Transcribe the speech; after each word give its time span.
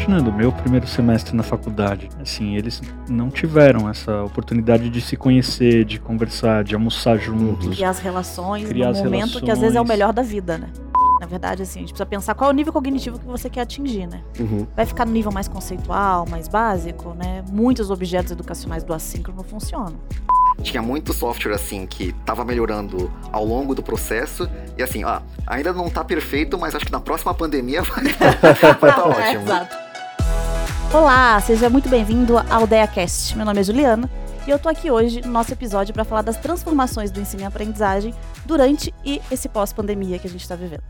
imaginando, 0.00 0.32
meu 0.32 0.50
primeiro 0.50 0.86
semestre 0.86 1.36
na 1.36 1.42
faculdade, 1.42 2.08
assim, 2.20 2.56
eles 2.56 2.80
não 3.08 3.30
tiveram 3.30 3.88
essa 3.88 4.24
oportunidade 4.24 4.88
de 4.88 5.00
se 5.00 5.16
conhecer, 5.16 5.84
de 5.84 6.00
conversar, 6.00 6.64
de 6.64 6.74
almoçar 6.74 7.18
juntos. 7.18 7.68
Criar 7.74 7.90
as 7.90 7.98
relações 7.98 8.68
Criar 8.68 8.86
no 8.86 8.92
as 8.92 9.02
momento 9.02 9.40
que 9.40 9.50
às 9.50 9.58
vezes 9.58 9.76
é 9.76 9.80
o 9.80 9.84
relações. 9.84 9.88
melhor 9.88 10.12
da 10.12 10.22
vida, 10.22 10.58
né? 10.58 10.68
Na 11.20 11.26
verdade, 11.26 11.62
assim, 11.62 11.80
a 11.80 11.82
gente 11.82 11.92
precisa 11.92 12.06
pensar 12.06 12.34
qual 12.34 12.48
é 12.48 12.52
o 12.52 12.56
nível 12.56 12.72
cognitivo 12.72 13.18
que 13.18 13.26
você 13.26 13.50
quer 13.50 13.60
atingir, 13.60 14.06
né? 14.06 14.22
Uhum. 14.38 14.66
Vai 14.74 14.86
ficar 14.86 15.04
no 15.04 15.12
nível 15.12 15.30
mais 15.30 15.46
conceitual, 15.46 16.26
mais 16.28 16.48
básico, 16.48 17.14
né? 17.14 17.44
Muitos 17.52 17.90
objetos 17.90 18.32
educacionais 18.32 18.82
do 18.82 18.94
assíncrono 18.94 19.42
funcionam. 19.42 20.00
Tinha 20.62 20.82
muito 20.82 21.12
software 21.12 21.54
assim 21.54 21.86
que 21.86 22.12
tava 22.24 22.44
melhorando 22.44 23.10
ao 23.32 23.44
longo 23.44 23.74
do 23.74 23.82
processo 23.82 24.48
e 24.76 24.82
assim, 24.82 25.04
ah, 25.04 25.22
ainda 25.46 25.72
não 25.72 25.88
tá 25.88 26.04
perfeito, 26.04 26.58
mas 26.58 26.74
acho 26.74 26.86
que 26.86 26.92
na 26.92 27.00
próxima 27.00 27.32
pandemia 27.32 27.82
vai 27.82 28.04
vai 28.80 28.94
tá 28.94 29.04
ótimo. 29.08 29.42
Exato. 29.42 29.79
Olá, 30.92 31.40
seja 31.40 31.70
muito 31.70 31.88
bem-vindo 31.88 32.36
ao 32.50 32.66
DeaCast. 32.66 33.36
Meu 33.36 33.46
nome 33.46 33.60
é 33.60 33.62
Juliana 33.62 34.10
e 34.46 34.50
eu 34.50 34.58
tô 34.58 34.68
aqui 34.68 34.90
hoje 34.90 35.20
no 35.20 35.30
nosso 35.30 35.52
episódio 35.52 35.94
para 35.94 36.04
falar 36.04 36.22
das 36.22 36.36
transformações 36.36 37.10
do 37.12 37.20
ensino 37.20 37.42
e 37.42 37.44
aprendizagem 37.46 38.12
durante 38.44 38.92
e 39.04 39.20
esse 39.30 39.48
pós-pandemia 39.48 40.18
que 40.18 40.26
a 40.26 40.30
gente 40.30 40.42
está 40.42 40.56
vivendo. 40.56 40.82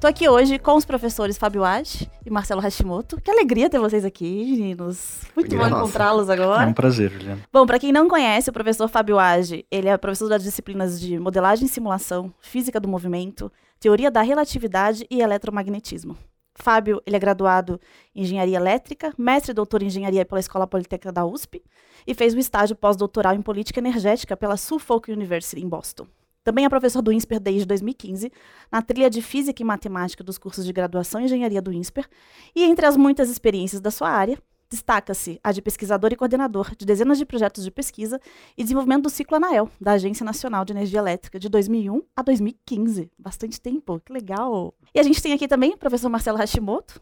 Tô 0.00 0.06
aqui 0.06 0.28
hoje 0.28 0.58
com 0.58 0.76
os 0.76 0.84
professores 0.84 1.38
Fábio 1.38 1.64
Age 1.64 2.08
e 2.24 2.30
Marcelo 2.30 2.60
Hashimoto. 2.60 3.20
Que 3.20 3.30
alegria 3.30 3.68
ter 3.70 3.80
vocês 3.80 4.04
aqui, 4.04 4.56
meninos. 4.58 5.22
Muito 5.34 5.56
bom 5.56 5.66
encontrá-los 5.66 6.28
É 6.28 6.34
agora. 6.34 6.68
um 6.68 6.72
prazer, 6.74 7.10
Juliana. 7.10 7.40
Bom, 7.52 7.66
para 7.66 7.78
quem 7.78 7.90
não 7.90 8.06
conhece, 8.06 8.50
o 8.50 8.52
professor 8.52 8.86
Fábio 8.86 9.18
Age, 9.18 9.64
ele 9.70 9.88
é 9.88 9.96
professor 9.96 10.28
das 10.28 10.42
disciplinas 10.42 11.00
de 11.00 11.18
modelagem 11.18 11.66
e 11.66 11.68
simulação, 11.68 12.32
física 12.38 12.78
do 12.78 12.86
movimento, 12.86 13.50
teoria 13.80 14.10
da 14.10 14.20
relatividade 14.22 15.04
e 15.10 15.20
eletromagnetismo. 15.20 16.16
Fábio, 16.60 17.02
ele 17.06 17.16
é 17.16 17.18
graduado 17.18 17.80
em 18.14 18.22
engenharia 18.22 18.56
elétrica, 18.56 19.12
mestre 19.16 19.52
e 19.52 19.54
doutor 19.54 19.82
em 19.82 19.86
engenharia 19.86 20.24
pela 20.24 20.40
Escola 20.40 20.66
Politécnica 20.66 21.12
da 21.12 21.24
USP 21.24 21.62
e 22.06 22.14
fez 22.14 22.34
um 22.34 22.38
estágio 22.38 22.76
pós-doutoral 22.76 23.34
em 23.34 23.42
política 23.42 23.80
energética 23.80 24.36
pela 24.36 24.56
Suffolk 24.56 25.10
University 25.10 25.60
em 25.60 25.68
Boston. 25.68 26.06
Também 26.42 26.64
é 26.64 26.68
professor 26.68 27.02
do 27.02 27.12
INSPER 27.12 27.40
desde 27.40 27.66
2015, 27.66 28.32
na 28.72 28.80
trilha 28.80 29.10
de 29.10 29.20
Física 29.20 29.62
e 29.62 29.64
Matemática 29.64 30.24
dos 30.24 30.38
cursos 30.38 30.64
de 30.64 30.72
graduação 30.72 31.20
em 31.20 31.24
Engenharia 31.24 31.60
do 31.60 31.72
INSPER, 31.72 32.08
e 32.56 32.64
entre 32.64 32.86
as 32.86 32.96
muitas 32.96 33.28
experiências 33.28 33.80
da 33.80 33.90
sua 33.90 34.08
área, 34.08 34.38
Destaca-se 34.70 35.40
a 35.42 35.50
de 35.50 35.62
pesquisador 35.62 36.12
e 36.12 36.16
coordenador 36.16 36.74
de 36.76 36.84
dezenas 36.84 37.16
de 37.16 37.24
projetos 37.24 37.64
de 37.64 37.70
pesquisa 37.70 38.20
e 38.56 38.62
desenvolvimento 38.62 39.04
do 39.04 39.10
ciclo 39.10 39.36
ANAEL, 39.36 39.70
da 39.80 39.92
Agência 39.92 40.24
Nacional 40.24 40.62
de 40.64 40.74
Energia 40.74 40.98
Elétrica, 40.98 41.38
de 41.38 41.48
2001 41.48 42.02
a 42.14 42.22
2015. 42.22 43.10
Bastante 43.18 43.58
tempo, 43.60 43.98
que 44.04 44.12
legal! 44.12 44.74
E 44.94 45.00
a 45.00 45.02
gente 45.02 45.22
tem 45.22 45.32
aqui 45.32 45.48
também 45.48 45.72
o 45.72 45.78
professor 45.78 46.10
Marcelo 46.10 46.36
Hashimoto, 46.36 47.00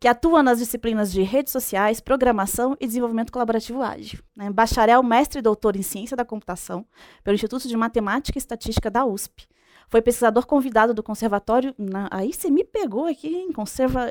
que 0.00 0.08
atua 0.08 0.42
nas 0.42 0.58
disciplinas 0.58 1.12
de 1.12 1.22
redes 1.22 1.52
sociais, 1.52 2.00
programação 2.00 2.76
e 2.80 2.86
desenvolvimento 2.88 3.30
colaborativo 3.30 3.82
ágil. 3.82 4.20
Né? 4.34 4.50
Bacharel, 4.50 5.00
mestre 5.02 5.38
e 5.38 5.42
doutor 5.42 5.76
em 5.76 5.82
ciência 5.82 6.16
da 6.16 6.24
computação 6.24 6.84
pelo 7.22 7.36
Instituto 7.36 7.68
de 7.68 7.76
Matemática 7.76 8.36
e 8.36 8.40
Estatística 8.40 8.90
da 8.90 9.04
USP. 9.04 9.46
Foi 9.88 10.02
pesquisador 10.02 10.44
convidado 10.46 10.92
do 10.94 11.02
conservatório. 11.04 11.72
na- 11.78 12.08
Aí 12.10 12.32
você 12.32 12.50
me 12.50 12.64
pegou 12.64 13.06
aqui, 13.06 13.28
hein? 13.28 13.52
Conserva... 13.52 14.10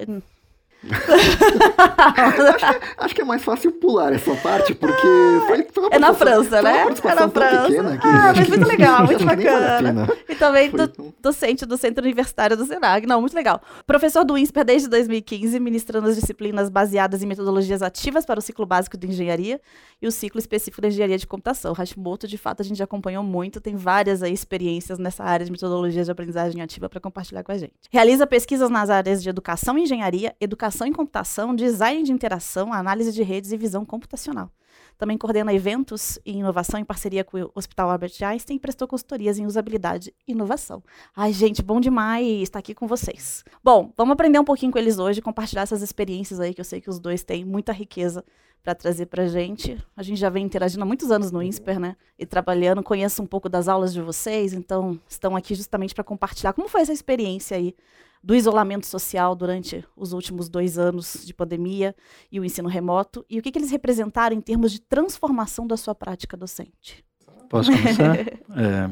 Acho 2.97 3.16
que 3.16 3.22
é 3.22 3.25
mais 3.25 3.44
fácil 3.44 3.72
pular 3.73 4.13
essa 4.13 4.33
parte, 4.35 4.73
porque 4.73 5.08
foi, 5.47 5.67
foi 5.72 5.89
É 5.91 5.99
na 5.99 6.13
França, 6.13 6.61
né? 6.61 6.81
É 6.81 6.85
na 7.16 7.30
França. 7.30 7.61
pequena 7.67 7.97
que 7.97 8.08
Ah, 8.08 8.30
acho 8.30 8.39
mas 8.39 8.49
muito 8.49 8.67
legal, 8.67 8.97
muito 9.05 9.16
acho 9.17 9.25
vale 9.25 9.44
bacana. 9.44 10.07
E 10.28 10.35
também 10.35 10.69
do, 10.72 10.88
tão- 10.88 11.13
docente 11.19 11.66
do 11.66 11.75
Centro 11.78 12.03
Universitário 12.03 12.56
do 12.56 12.66
Senag. 12.66 13.06
Não, 13.06 13.19
muito 13.19 13.35
legal. 13.35 13.62
Professor 13.85 14.23
do 14.23 14.38
INSPER 14.38 14.63
desde 14.63 14.88
2015, 14.88 15.59
ministrando 15.59 16.07
as 16.07 16.16
disciplinas 16.16 16.69
baseadas 16.69 17.22
em 17.22 17.25
metodologias 17.25 17.81
ativas 17.81 18.25
para 18.25 18.40
o 18.40 18.41
ciclo 18.41 18.66
básico 18.66 18.97
de 18.97 19.07
engenharia 19.07 19.59
e 20.01 20.07
o 20.07 20.11
ciclo 20.11 20.40
específico 20.40 20.81
da 20.81 20.88
engenharia 20.88 21.17
de 21.17 21.28
computação. 21.28 21.73
Hashimoto, 21.73 22.28
de 22.28 22.38
fato, 22.38 22.61
a 22.61 22.66
gente 22.66 22.78
já 22.78 22.85
acompanhou 22.85 23.23
muito, 23.23 23.59
tem 23.59 23.75
várias 23.75 24.23
aí, 24.23 24.31
experiências 24.34 24.97
nessa 24.97 25.23
área 25.23 25.46
de 25.46 25.51
metodologias 25.51 26.06
de 26.06 26.11
aprendizagem 26.11 26.61
ativa 26.61 26.88
para 26.88 27.00
compartilhar 27.01 27.44
com 27.44 27.51
a 27.51 27.57
gente. 27.57 27.73
Realiza 27.91 28.25
pesquisas 28.25 28.69
nas 28.69 28.90
áreas 28.90 29.22
de 29.22 29.29
educação 29.29 29.78
e 29.78 29.81
engenharia, 29.84 30.34
educação 30.40 30.69
em 30.88 30.94
computação, 30.94 31.56
design 31.56 32.03
de 32.03 32.12
interação, 32.12 32.72
análise 32.74 33.12
de 33.12 33.24
redes 33.24 33.52
e 33.52 33.57
visão 33.57 33.85
computacional. 33.85 34.52
Também 34.97 35.18
coordena 35.18 35.53
eventos 35.53 36.19
e 36.25 36.34
inovação 36.34 36.78
em 36.78 36.84
parceria 36.84 37.24
com 37.24 37.41
o 37.41 37.52
Hospital 37.56 37.90
Albert 37.90 38.12
Einstein 38.22 38.57
e 38.57 38.59
prestou 38.59 38.85
consultorias 38.85 39.40
em 39.40 39.46
usabilidade 39.46 40.13
e 40.28 40.34
inovação. 40.34 40.84
Ai, 41.16 41.31
gente, 41.31 41.63
bom 41.63 41.79
demais 41.79 42.25
estar 42.41 42.59
aqui 42.59 42.75
com 42.75 42.85
vocês. 42.85 43.46
Bom, 43.63 43.94
vamos 43.96 44.12
aprender 44.12 44.40
um 44.40 44.44
pouquinho 44.44 44.74
com 44.74 44.78
eles 44.78 45.00
hoje, 45.00 45.22
compartilhar 45.22 45.62
essas 45.62 45.81
experiências 45.81 46.41
aí 46.41 46.53
que 46.53 46.59
eu 46.59 46.66
sei 46.66 46.81
que 46.81 46.90
os 46.90 47.00
dois 47.00 47.24
têm 47.24 47.46
muita 47.46 47.72
riqueza 47.72 48.25
para 48.62 48.75
trazer 48.75 49.06
pra 49.06 49.25
gente. 49.25 49.81
A 49.96 50.03
gente 50.03 50.19
já 50.19 50.29
vem 50.29 50.46
interagindo 50.46 50.84
há 50.84 50.85
muitos 50.85 51.12
anos 51.12 51.31
no 51.31 51.41
INSPER, 51.41 51.79
né? 51.79 51.96
E 52.18 52.25
trabalhando, 52.25 52.84
conheço 52.84 53.24
um 53.24 53.25
pouco 53.25 53.47
das 53.47 53.69
aulas 53.69 53.94
de 53.94 54.02
vocês, 54.02 54.52
então 54.52 55.00
estão 55.08 55.34
aqui 55.34 55.56
justamente 55.56 55.96
para 55.96 56.03
compartilhar 56.03 56.52
como 56.52 56.68
foi 56.68 56.81
essa 56.81 56.91
experiência 56.91 57.56
aí 57.56 57.74
do 58.22 58.35
isolamento 58.35 58.85
social 58.85 59.35
durante 59.35 59.85
os 59.96 60.13
últimos 60.13 60.50
dois 60.50 60.78
anos 60.78 61.25
de 61.25 61.34
pandemia 61.34 61.96
e 62.31 62.40
o 62.40 62.46
ensino 62.46 62.68
remoto 62.68 63.25
e 63.30 63.40
o 63.40 63.41
que, 63.41 63.52
que 63.52 63.59
eles 63.59 63.72
representaram 63.72 64.35
em 64.35 64.41
termos 64.41 64.72
de 64.72 64.81
transformação 64.81 65.66
da 65.66 65.78
sua 65.78 65.96
prática 65.96 66.35
docente. 66.35 67.03
Posso 67.50 67.72
começar? 67.72 68.18
É, 68.56 68.90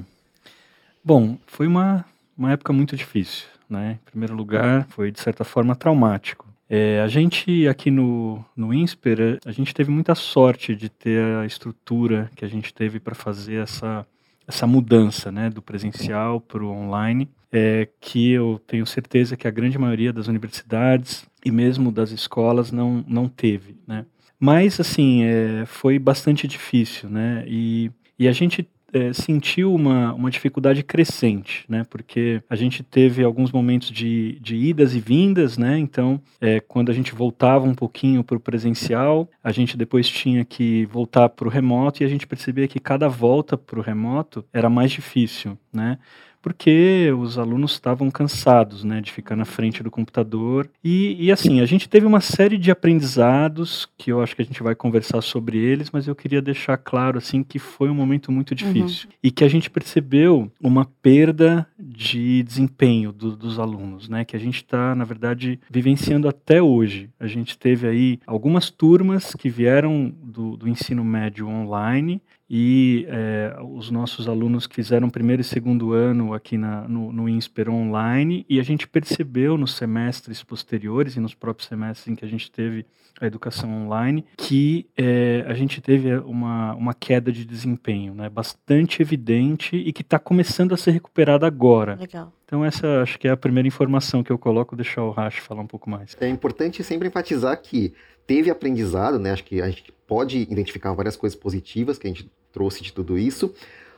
Bom, 1.08 1.38
foi 1.48 1.68
uma, 1.68 2.04
uma 2.38 2.52
época 2.52 2.74
muito 2.74 2.94
difícil, 2.98 3.48
né? 3.70 3.98
Em 4.02 4.10
primeiro 4.10 4.36
lugar, 4.36 4.86
foi 4.90 5.10
de 5.10 5.22
certa 5.22 5.46
forma 5.46 5.74
traumático. 5.74 6.46
É, 6.70 7.00
a 7.00 7.08
gente 7.08 7.66
aqui 7.66 7.90
no, 7.90 8.44
no 8.54 8.74
INSPER, 8.74 9.40
a 9.46 9.54
gente 9.54 9.74
teve 9.74 9.90
muita 9.90 10.14
sorte 10.16 10.76
de 10.76 10.90
ter 10.90 11.38
a 11.38 11.46
estrutura 11.46 12.30
que 12.36 12.44
a 12.44 12.48
gente 12.50 12.74
teve 12.74 13.00
para 13.00 13.16
fazer 13.16 13.64
essa, 13.64 14.06
essa 14.46 14.68
mudança 14.68 15.32
né, 15.32 15.50
do 15.50 15.62
presencial 15.62 16.42
para 16.42 16.62
o 16.62 16.70
online, 16.70 17.30
é, 17.52 17.88
que 18.00 18.32
eu 18.32 18.62
tenho 18.68 18.86
certeza 18.86 19.38
que 19.38 19.48
a 19.48 19.52
grande 19.52 19.78
maioria 19.78 20.12
das 20.12 20.28
universidades 20.28 21.26
e 21.44 21.52
mesmo 21.52 21.92
das 21.92 22.12
escolas 22.12 22.72
não, 22.72 23.04
não 23.08 23.28
teve. 23.28 23.78
Né? 23.88 24.06
Mas, 24.40 24.80
assim, 24.80 25.24
é, 25.24 25.66
foi 25.66 25.98
bastante 25.98 26.48
difícil, 26.48 27.10
né? 27.10 27.44
E, 27.48 27.92
e 28.20 28.28
a 28.28 28.32
gente 28.32 28.68
é, 28.94 29.12
sentiu 29.12 29.74
uma, 29.74 30.14
uma 30.14 30.32
dificuldade 30.32 30.84
crescente, 30.84 31.66
né? 31.68 31.84
Porque 31.90 32.42
a 32.50 32.56
gente 32.56 32.84
teve 32.84 33.24
alguns 33.24 33.52
momentos 33.52 33.90
de, 33.90 34.40
de 34.40 34.56
idas 34.56 34.96
e 34.96 35.00
vindas, 35.00 35.58
né? 35.58 35.78
Então, 35.78 36.22
é, 36.40 36.60
quando 36.60 36.90
a 36.90 36.94
gente 36.94 37.14
voltava 37.14 37.66
um 37.66 37.76
pouquinho 37.76 38.24
para 38.24 38.38
o 38.38 38.40
presencial, 38.40 39.30
a 39.44 39.52
gente 39.52 39.76
depois 39.76 40.08
tinha 40.08 40.46
que 40.46 40.86
voltar 40.86 41.30
para 41.30 41.48
o 41.48 41.52
remoto 41.52 42.02
e 42.02 42.06
a 42.06 42.10
gente 42.10 42.28
percebia 42.28 42.68
que 42.68 42.80
cada 42.80 43.08
volta 43.08 43.58
para 43.58 43.80
o 43.80 43.84
remoto 43.84 44.46
era 44.54 44.70
mais 44.70 44.92
difícil, 44.92 45.58
né? 45.74 45.98
Porque 46.42 47.12
os 47.20 47.38
alunos 47.38 47.74
estavam 47.74 48.10
cansados, 48.10 48.84
né, 48.84 49.02
de 49.02 49.12
ficar 49.12 49.36
na 49.36 49.46
frente 49.46 49.84
do 49.84 49.92
computador. 49.92 50.70
E, 50.84 51.16
e 51.26 51.32
assim, 51.32 51.60
a 51.62 51.66
gente 51.66 51.90
teve 51.90 52.06
uma 52.06 52.22
série 52.22 52.58
de 52.58 52.72
aprendizados 52.72 53.88
que 53.98 54.12
eu 54.12 54.22
acho 54.22 54.36
que 54.36 54.42
a 54.42 54.46
gente 54.46 54.62
vai 54.62 54.76
conversar 54.76 55.22
sobre 55.22 55.58
eles, 55.58 55.90
mas 55.92 56.08
eu 56.08 56.16
queria 56.16 56.42
deixar 56.42 56.78
claro 56.78 57.18
assim 57.18 57.44
que 57.44 57.58
foi 57.60 57.90
um 57.90 57.94
momento 57.96 58.32
muito 58.32 58.54
difícil 58.54 59.10
e 59.24 59.32
que 59.32 59.44
a 59.44 59.48
gente 59.50 59.70
percebeu 59.70 60.52
uma 60.62 60.86
perda 61.02 61.68
de 61.80 62.44
desempenho 62.44 63.12
do- 63.12 63.36
dos 63.36 63.60
alunos, 63.60 64.08
né, 64.10 64.24
que 64.26 64.36
a 64.36 64.40
gente 64.40 64.58
está 64.58 64.94
na 64.96 65.04
verdade 65.04 65.60
vivenciando 65.70 66.28
até 66.28 66.62
hoje. 66.62 67.10
A 67.20 67.28
gente 67.28 67.58
teve 67.58 67.88
aí 67.88 68.20
algumas 68.28 68.70
turmas 68.70 69.34
que 69.34 69.50
vieram 69.50 70.14
do, 70.22 70.56
do 70.58 70.68
ensino 70.68 71.04
médio 71.04 71.48
online 71.48 72.22
e 72.50 73.06
eh, 73.10 73.58
os 73.62 73.92
nossos 73.92 74.28
alunos 74.28 74.66
que 74.66 74.76
fizeram 74.76 75.10
primeiro 75.10 75.42
e 75.42 75.46
segundo 75.46 75.92
ano 75.92 76.34
aqui 76.34 76.58
na, 76.58 76.88
no, 76.88 77.12
no 77.12 77.28
INSPER 77.28 77.70
online 77.70 78.46
e 78.50 78.60
a 78.60 78.64
gente 78.64 78.88
percebeu 78.88 79.58
nos 79.58 79.74
semestres 79.74 80.44
posteriores 80.44 81.16
e 81.16 81.20
nos 81.20 81.34
próprios 81.34 81.68
semestres 81.68 82.08
em 82.08 82.16
que 82.16 82.24
a 82.24 82.28
gente 82.28 82.50
teve 82.50 82.86
a 83.20 83.26
educação 83.26 83.86
online 83.86 84.24
que 84.38 84.88
eh, 84.98 85.44
a 85.48 85.54
gente 85.54 85.82
teve 85.82 86.16
uma, 86.20 86.74
uma 86.76 86.94
queda 86.94 87.32
de 87.32 87.44
desempenho 87.44 88.14
né, 88.14 88.30
bastante 88.30 89.02
evidente 89.02 89.76
e 89.76 89.92
que 89.92 90.02
está 90.02 90.18
começando 90.18 90.74
a 90.74 90.78
ser 90.78 90.92
recuperada 90.92 91.46
agora. 91.46 91.96
Legal. 91.96 92.32
Então 92.48 92.64
essa 92.64 93.02
acho 93.02 93.20
que 93.20 93.28
é 93.28 93.32
a 93.32 93.38
primeira 93.38 93.68
informação 93.68 94.24
que 94.24 94.32
eu 94.32 94.38
coloco, 94.40 94.74
deixar 94.74 95.04
o 95.04 95.12
Rash 95.12 95.40
falar 95.40 95.62
um 95.62 95.68
pouco 95.68 95.90
mais. 95.90 96.16
É 96.20 96.30
importante 96.30 96.82
sempre 96.82 97.10
enfatizar 97.10 97.62
que 97.62 97.94
teve 98.26 98.50
aprendizado, 98.50 99.20
né? 99.20 99.32
Acho 99.32 99.44
que 99.44 99.62
a 99.62 99.70
gente 99.70 99.94
pode 100.08 100.40
identificar 100.40 100.94
várias 100.94 101.18
coisas 101.18 101.38
positivas 101.38 101.98
que 101.98 102.08
a 102.08 102.10
gente 102.10 102.32
trouxe 102.54 102.82
de 102.82 102.94
tudo 102.94 103.18
isso, 103.20 103.54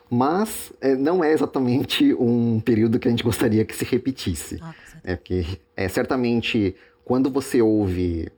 mas 0.10 0.74
é, 0.82 0.96
não 0.96 1.24
é 1.24 1.32
exatamente 1.32 2.12
um 2.16 2.60
período 2.60 2.98
que 2.98 3.08
a 3.08 3.12
gente 3.12 3.24
gostaria 3.24 3.64
que 3.64 3.76
se 3.76 3.86
repetisse. 3.86 4.58
Ah. 4.62 4.74
É 5.04 5.16
porque, 5.16 5.46
é, 5.78 5.88
certamente, 5.88 6.76
quando 7.06 7.30
você 7.30 7.62
ouve 7.62 8.30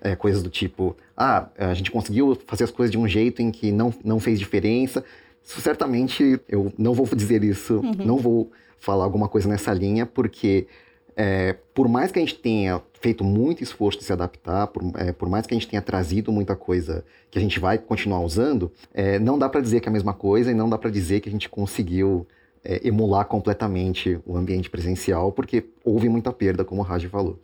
é, 0.00 0.16
coisas 0.16 0.42
do 0.42 0.50
tipo, 0.50 0.96
ah, 1.16 1.48
a 1.56 1.74
gente 1.74 1.92
conseguiu 1.92 2.36
fazer 2.44 2.64
as 2.64 2.72
coisas 2.72 2.90
de 2.90 2.98
um 2.98 3.06
jeito 3.06 3.40
em 3.40 3.52
que 3.52 3.70
não, 3.70 3.94
não 4.04 4.18
fez 4.18 4.38
diferença, 4.38 5.04
certamente 5.42 6.40
eu 6.48 6.72
não 6.78 6.94
vou 6.94 7.06
dizer 7.06 7.42
isso, 7.44 7.76
Uhum. 7.80 7.94
não 8.04 8.16
vou 8.16 8.50
falar 8.78 9.04
alguma 9.04 9.28
coisa 9.28 9.48
nessa 9.48 9.72
linha, 9.72 10.06
porque 10.06 10.66
é, 11.16 11.54
por 11.74 11.88
mais 11.88 12.10
que 12.12 12.18
a 12.18 12.22
gente 12.22 12.36
tenha 12.36 12.80
feito 13.00 13.24
muito 13.24 13.62
esforço 13.62 13.98
de 13.98 14.04
se 14.04 14.12
adaptar, 14.12 14.66
por, 14.68 14.82
é, 14.96 15.12
por 15.12 15.28
mais 15.28 15.46
que 15.46 15.54
a 15.54 15.56
gente 15.56 15.68
tenha 15.68 15.82
trazido 15.82 16.30
muita 16.30 16.54
coisa 16.54 17.04
que 17.30 17.38
a 17.38 17.42
gente 17.42 17.58
vai 17.58 17.78
continuar 17.78 18.20
usando, 18.20 18.70
é, 18.92 19.18
não 19.18 19.38
dá 19.38 19.48
para 19.48 19.60
dizer 19.60 19.80
que 19.80 19.88
é 19.88 19.90
a 19.90 19.92
mesma 19.92 20.12
coisa 20.14 20.50
e 20.50 20.54
não 20.54 20.68
dá 20.68 20.78
para 20.78 20.90
dizer 20.90 21.20
que 21.20 21.28
a 21.28 21.32
gente 21.32 21.48
conseguiu 21.48 22.26
é, 22.62 22.86
emular 22.86 23.24
completamente 23.26 24.18
o 24.26 24.36
ambiente 24.36 24.68
presencial, 24.70 25.32
porque 25.32 25.64
houve 25.84 26.08
muita 26.08 26.32
perda, 26.32 26.64
como 26.64 26.80
o 26.82 26.84
Raj 26.84 27.04
falou. 27.06 27.38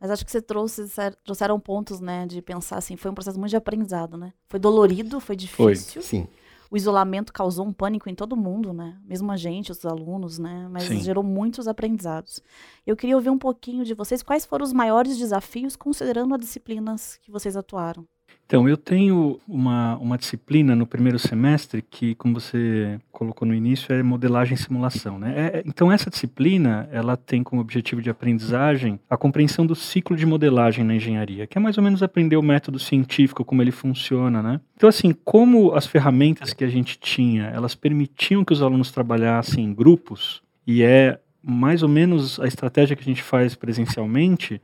Mas 0.00 0.10
acho 0.10 0.24
que 0.24 0.30
você 0.30 0.42
trouxe, 0.42 0.84
trouxeram 1.24 1.58
pontos, 1.58 2.00
né, 2.00 2.26
de 2.26 2.42
pensar 2.42 2.76
assim, 2.76 2.96
foi 2.96 3.10
um 3.10 3.14
processo 3.14 3.38
muito 3.38 3.50
de 3.50 3.56
aprendizado, 3.56 4.18
né? 4.18 4.32
Foi 4.48 4.60
dolorido, 4.60 5.18
foi 5.18 5.34
difícil. 5.36 6.02
Foi, 6.02 6.02
sim. 6.02 6.26
O 6.74 6.76
isolamento 6.76 7.32
causou 7.32 7.64
um 7.64 7.72
pânico 7.72 8.10
em 8.10 8.16
todo 8.16 8.36
mundo, 8.36 8.72
né? 8.72 8.98
Mesmo 9.04 9.30
a 9.30 9.36
gente, 9.36 9.70
os 9.70 9.86
alunos, 9.86 10.40
né? 10.40 10.66
Mas 10.68 10.82
sim. 10.82 10.98
gerou 10.98 11.22
muitos 11.22 11.68
aprendizados. 11.68 12.40
Eu 12.84 12.96
queria 12.96 13.14
ouvir 13.14 13.30
um 13.30 13.38
pouquinho 13.38 13.84
de 13.84 13.94
vocês, 13.94 14.24
quais 14.24 14.44
foram 14.44 14.64
os 14.64 14.72
maiores 14.72 15.16
desafios 15.16 15.76
considerando 15.76 16.34
as 16.34 16.40
disciplinas 16.40 17.16
que 17.22 17.30
vocês 17.30 17.56
atuaram? 17.56 18.04
Então, 18.46 18.68
eu 18.68 18.76
tenho 18.76 19.40
uma, 19.48 19.96
uma 19.96 20.18
disciplina 20.18 20.76
no 20.76 20.86
primeiro 20.86 21.18
semestre 21.18 21.80
que, 21.80 22.14
como 22.14 22.38
você 22.38 23.00
colocou 23.10 23.48
no 23.48 23.54
início, 23.54 23.92
é 23.94 24.02
modelagem 24.02 24.54
e 24.54 24.58
simulação. 24.58 25.18
Né? 25.18 25.34
É, 25.34 25.62
então, 25.64 25.90
essa 25.90 26.10
disciplina 26.10 26.86
ela 26.92 27.16
tem 27.16 27.42
como 27.42 27.62
objetivo 27.62 28.02
de 28.02 28.10
aprendizagem 28.10 29.00
a 29.08 29.16
compreensão 29.16 29.64
do 29.64 29.74
ciclo 29.74 30.14
de 30.14 30.26
modelagem 30.26 30.84
na 30.84 30.94
engenharia, 30.94 31.46
que 31.46 31.56
é 31.56 31.60
mais 31.60 31.78
ou 31.78 31.84
menos 31.84 32.02
aprender 32.02 32.36
o 32.36 32.42
método 32.42 32.78
científico, 32.78 33.44
como 33.44 33.62
ele 33.62 33.72
funciona. 33.72 34.42
Né? 34.42 34.60
Então, 34.76 34.88
assim, 34.88 35.14
como 35.24 35.74
as 35.74 35.86
ferramentas 35.86 36.52
que 36.52 36.64
a 36.64 36.68
gente 36.68 36.98
tinha, 36.98 37.44
elas 37.44 37.74
permitiam 37.74 38.44
que 38.44 38.52
os 38.52 38.62
alunos 38.62 38.92
trabalhassem 38.92 39.64
em 39.64 39.74
grupos, 39.74 40.42
e 40.66 40.82
é 40.82 41.18
mais 41.42 41.82
ou 41.82 41.88
menos 41.88 42.38
a 42.40 42.46
estratégia 42.46 42.96
que 42.96 43.02
a 43.02 43.06
gente 43.06 43.22
faz 43.22 43.54
presencialmente, 43.54 44.60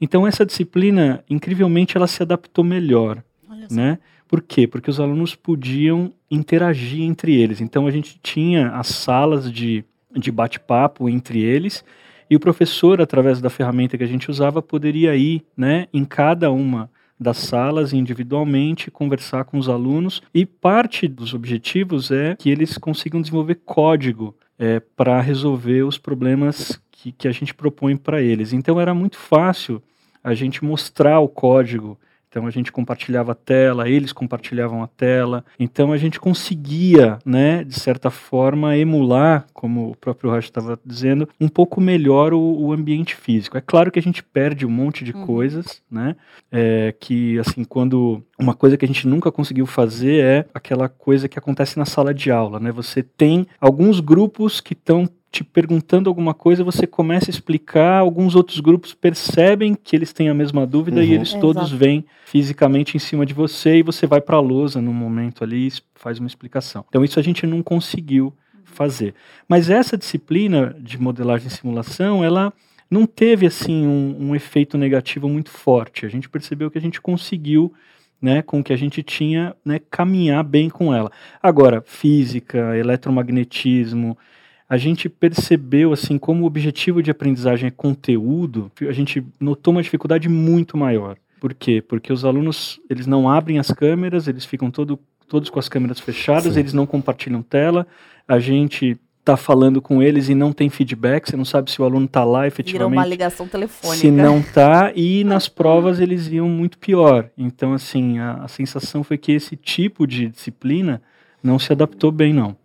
então 0.00 0.26
essa 0.26 0.46
disciplina, 0.46 1.24
incrivelmente, 1.28 1.96
ela 1.96 2.06
se 2.06 2.22
adaptou 2.22 2.64
melhor, 2.64 3.22
né? 3.70 3.98
Por 4.28 4.42
quê? 4.42 4.66
Porque 4.66 4.90
os 4.90 5.00
alunos 5.00 5.34
podiam 5.34 6.12
interagir 6.30 7.02
entre 7.02 7.34
eles. 7.34 7.60
Então 7.60 7.86
a 7.86 7.90
gente 7.90 8.20
tinha 8.22 8.68
as 8.70 8.88
salas 8.88 9.50
de, 9.50 9.84
de 10.14 10.30
bate-papo 10.30 11.08
entre 11.08 11.40
eles 11.40 11.82
e 12.30 12.36
o 12.36 12.40
professor, 12.40 13.00
através 13.00 13.40
da 13.40 13.48
ferramenta 13.48 13.96
que 13.96 14.04
a 14.04 14.08
gente 14.08 14.30
usava, 14.30 14.60
poderia 14.60 15.16
ir, 15.16 15.42
né, 15.56 15.88
em 15.92 16.04
cada 16.04 16.50
uma 16.50 16.90
das 17.18 17.38
salas 17.38 17.92
individualmente, 17.92 18.90
conversar 18.90 19.44
com 19.44 19.58
os 19.58 19.68
alunos 19.68 20.22
e 20.32 20.46
parte 20.46 21.08
dos 21.08 21.34
objetivos 21.34 22.10
é 22.10 22.36
que 22.36 22.48
eles 22.50 22.78
consigam 22.78 23.20
desenvolver 23.20 23.56
código 23.64 24.36
é, 24.58 24.78
para 24.80 25.20
resolver 25.20 25.82
os 25.82 25.98
problemas 25.98 26.80
que, 26.98 27.12
que 27.12 27.28
a 27.28 27.32
gente 27.32 27.54
propõe 27.54 27.96
para 27.96 28.20
eles. 28.20 28.52
Então 28.52 28.80
era 28.80 28.92
muito 28.92 29.16
fácil 29.16 29.80
a 30.22 30.34
gente 30.34 30.64
mostrar 30.64 31.20
o 31.20 31.28
código. 31.28 31.98
Então 32.28 32.46
a 32.46 32.50
gente 32.50 32.70
compartilhava 32.70 33.32
a 33.32 33.34
tela, 33.34 33.88
eles 33.88 34.12
compartilhavam 34.12 34.82
a 34.82 34.86
tela. 34.86 35.42
Então 35.58 35.92
a 35.92 35.96
gente 35.96 36.20
conseguia, 36.20 37.18
né, 37.24 37.64
de 37.64 37.78
certa 37.78 38.10
forma, 38.10 38.76
emular, 38.76 39.46
como 39.54 39.92
o 39.92 39.96
próprio 39.96 40.30
Raj 40.30 40.44
estava 40.44 40.78
dizendo, 40.84 41.26
um 41.40 41.48
pouco 41.48 41.80
melhor 41.80 42.34
o, 42.34 42.38
o, 42.38 42.72
ambiente 42.72 43.14
físico. 43.14 43.56
É 43.56 43.62
claro 43.62 43.90
que 43.90 43.98
a 43.98 44.02
gente 44.02 44.22
perde 44.22 44.66
um 44.66 44.70
monte 44.70 45.04
de 45.04 45.12
uhum. 45.12 45.24
coisas, 45.24 45.80
né? 45.90 46.16
É, 46.52 46.94
que 47.00 47.38
assim, 47.38 47.64
quando 47.64 48.22
uma 48.38 48.54
coisa 48.54 48.76
que 48.76 48.84
a 48.84 48.88
gente 48.88 49.06
nunca 49.06 49.32
conseguiu 49.32 49.64
fazer 49.64 50.22
é 50.22 50.46
aquela 50.52 50.88
coisa 50.88 51.28
que 51.28 51.38
acontece 51.38 51.78
na 51.78 51.86
sala 51.86 52.12
de 52.12 52.30
aula, 52.30 52.60
né? 52.60 52.70
Você 52.72 53.02
tem 53.02 53.46
alguns 53.58 54.00
grupos 54.00 54.60
que 54.60 54.74
estão 54.74 55.08
te 55.30 55.44
perguntando 55.44 56.08
alguma 56.08 56.32
coisa, 56.32 56.64
você 56.64 56.86
começa 56.86 57.30
a 57.30 57.32
explicar, 57.32 57.98
alguns 57.98 58.34
outros 58.34 58.60
grupos 58.60 58.94
percebem 58.94 59.74
que 59.74 59.94
eles 59.94 60.12
têm 60.12 60.28
a 60.28 60.34
mesma 60.34 60.66
dúvida 60.66 61.00
uhum. 61.00 61.06
e 61.06 61.12
eles 61.12 61.34
todos 61.34 61.70
vêm 61.70 62.04
fisicamente 62.24 62.96
em 62.96 63.00
cima 63.00 63.26
de 63.26 63.34
você 63.34 63.76
e 63.76 63.82
você 63.82 64.06
vai 64.06 64.20
para 64.20 64.36
a 64.36 64.40
lousa 64.40 64.80
no 64.80 64.92
momento 64.92 65.44
ali 65.44 65.68
e 65.68 65.72
faz 65.94 66.18
uma 66.18 66.26
explicação. 66.26 66.84
Então 66.88 67.04
isso 67.04 67.20
a 67.20 67.22
gente 67.22 67.46
não 67.46 67.62
conseguiu 67.62 68.32
fazer. 68.64 69.14
Mas 69.46 69.68
essa 69.68 69.98
disciplina 69.98 70.74
de 70.80 70.98
modelagem 70.98 71.48
e 71.48 71.50
simulação, 71.50 72.24
ela 72.24 72.52
não 72.90 73.04
teve 73.06 73.46
assim 73.46 73.86
um, 73.86 74.30
um 74.30 74.34
efeito 74.34 74.78
negativo 74.78 75.28
muito 75.28 75.50
forte. 75.50 76.06
A 76.06 76.08
gente 76.08 76.28
percebeu 76.28 76.70
que 76.70 76.78
a 76.78 76.80
gente 76.80 77.00
conseguiu 77.00 77.72
né, 78.20 78.42
com 78.42 78.60
o 78.60 78.64
que 78.64 78.72
a 78.72 78.76
gente 78.76 79.02
tinha, 79.02 79.54
né, 79.64 79.78
caminhar 79.90 80.42
bem 80.42 80.68
com 80.68 80.92
ela. 80.92 81.10
Agora, 81.42 81.82
física, 81.86 82.76
eletromagnetismo, 82.76 84.18
a 84.68 84.76
gente 84.76 85.08
percebeu 85.08 85.92
assim 85.92 86.18
como 86.18 86.44
o 86.44 86.46
objetivo 86.46 87.02
de 87.02 87.10
aprendizagem 87.10 87.68
é 87.68 87.70
conteúdo, 87.70 88.70
a 88.82 88.92
gente 88.92 89.24
notou 89.40 89.72
uma 89.72 89.82
dificuldade 89.82 90.28
muito 90.28 90.76
maior. 90.76 91.16
Por 91.40 91.54
quê? 91.54 91.80
Porque 91.80 92.12
os 92.12 92.24
alunos 92.24 92.80
eles 92.90 93.06
não 93.06 93.30
abrem 93.30 93.58
as 93.58 93.70
câmeras, 93.70 94.28
eles 94.28 94.44
ficam 94.44 94.70
todo, 94.70 94.98
todos 95.26 95.48
com 95.48 95.58
as 95.58 95.68
câmeras 95.68 96.00
fechadas, 96.00 96.54
Sim. 96.54 96.60
eles 96.60 96.72
não 96.72 96.84
compartilham 96.84 97.40
tela. 97.42 97.86
A 98.26 98.38
gente 98.38 98.98
está 99.20 99.36
falando 99.36 99.80
com 99.80 100.02
eles 100.02 100.28
e 100.28 100.34
não 100.34 100.52
tem 100.52 100.68
feedback, 100.68 101.28
você 101.28 101.36
não 101.36 101.44
sabe 101.44 101.70
se 101.70 101.80
o 101.80 101.84
aluno 101.84 102.06
está 102.06 102.24
lá 102.24 102.46
efetivamente. 102.46 102.90
Vira 102.90 103.02
uma 103.02 103.06
ligação 103.06 103.46
telefônica. 103.46 104.00
Se 104.00 104.10
não 104.10 104.38
está, 104.38 104.92
e 104.94 105.22
nas 105.22 105.48
provas 105.48 106.00
eles 106.00 106.28
iam 106.28 106.48
muito 106.48 106.78
pior. 106.78 107.30
Então, 107.36 107.72
assim, 107.74 108.18
a, 108.18 108.44
a 108.44 108.48
sensação 108.48 109.04
foi 109.04 109.16
que 109.18 109.32
esse 109.32 109.54
tipo 109.54 110.06
de 110.06 110.28
disciplina 110.28 111.00
não 111.42 111.58
se 111.58 111.72
adaptou 111.72 112.10
bem, 112.10 112.32
não. 112.32 112.56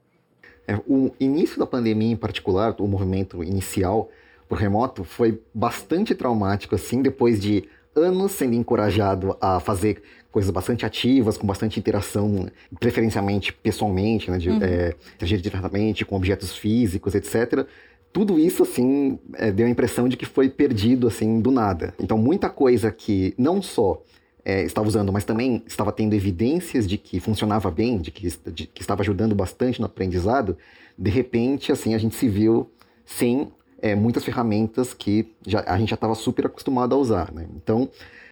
É, 0.68 0.76
o 0.88 1.12
início 1.20 1.60
da 1.60 1.66
pandemia, 1.66 2.12
em 2.12 2.16
particular, 2.16 2.76
o 2.80 2.88
movimento 2.88 3.44
inicial 3.44 4.10
por 4.48 4.58
remoto, 4.58 5.04
foi 5.04 5.42
bastante 5.54 6.14
traumático, 6.14 6.76
assim, 6.76 7.02
depois 7.02 7.40
de 7.40 7.68
anos 7.96 8.32
sendo 8.32 8.56
encorajado 8.56 9.38
a 9.40 9.60
fazer 9.60 10.02
coisas 10.32 10.50
bastante 10.50 10.86
ativas, 10.86 11.38
com 11.38 11.46
bastante 11.46 11.80
interação, 11.80 12.48
preferencialmente 12.80 13.54
pessoalmente, 13.54 14.32
né, 14.32 14.38
de 14.40 14.50
uhum. 14.50 14.64
é, 14.64 14.96
interagir 15.16 15.40
diretamente 15.40 16.04
com 16.04 16.16
objetos 16.16 16.56
físicos, 16.56 17.14
etc. 17.14 17.68
Tudo 18.12 18.40
isso, 18.40 18.64
assim, 18.64 19.20
é, 19.36 19.52
deu 19.52 19.68
a 19.68 19.70
impressão 19.70 20.08
de 20.08 20.18
que 20.18 20.26
foi 20.26 20.50
perdido, 20.50 21.08
assim, 21.08 21.40
do 21.40 21.52
nada. 21.52 21.94
Então, 22.00 22.18
muita 22.18 22.50
coisa 22.50 22.92
que 22.92 23.34
não 23.38 23.62
só 23.62 24.02
é, 24.46 24.64
estava 24.64 24.88
usando, 24.88 25.12
mas 25.12 25.24
também 25.24 25.64
estava 25.66 25.92
tendo 25.92 26.14
evidências 26.14 26.88
de 26.88 26.98
que 26.98 27.20
funcionava 27.20 27.72
bem, 27.72 28.00
de 28.00 28.12
que, 28.12 28.28
de 28.52 28.68
que 28.68 28.82
estava 28.82 29.02
ajudando 29.02 29.34
bastante 29.34 29.80
no 29.80 29.86
aprendizado, 29.86 30.58
de 30.98 31.10
repente, 31.10 31.72
assim, 31.72 31.94
a 31.94 31.98
gente 31.98 32.16
se 32.16 32.28
viu 32.28 32.70
sem 33.06 33.52
é, 33.82 33.96
muitas 33.96 34.24
ferramentas 34.24 34.94
que 34.94 35.34
já, 35.46 35.64
a 35.66 35.78
gente 35.78 35.90
já 35.90 35.96
estava 35.96 36.16
super 36.16 36.46
acostumado 36.46 36.94
a 36.94 36.98
usar, 36.98 37.32
né? 37.34 37.48
Então, 37.56 37.90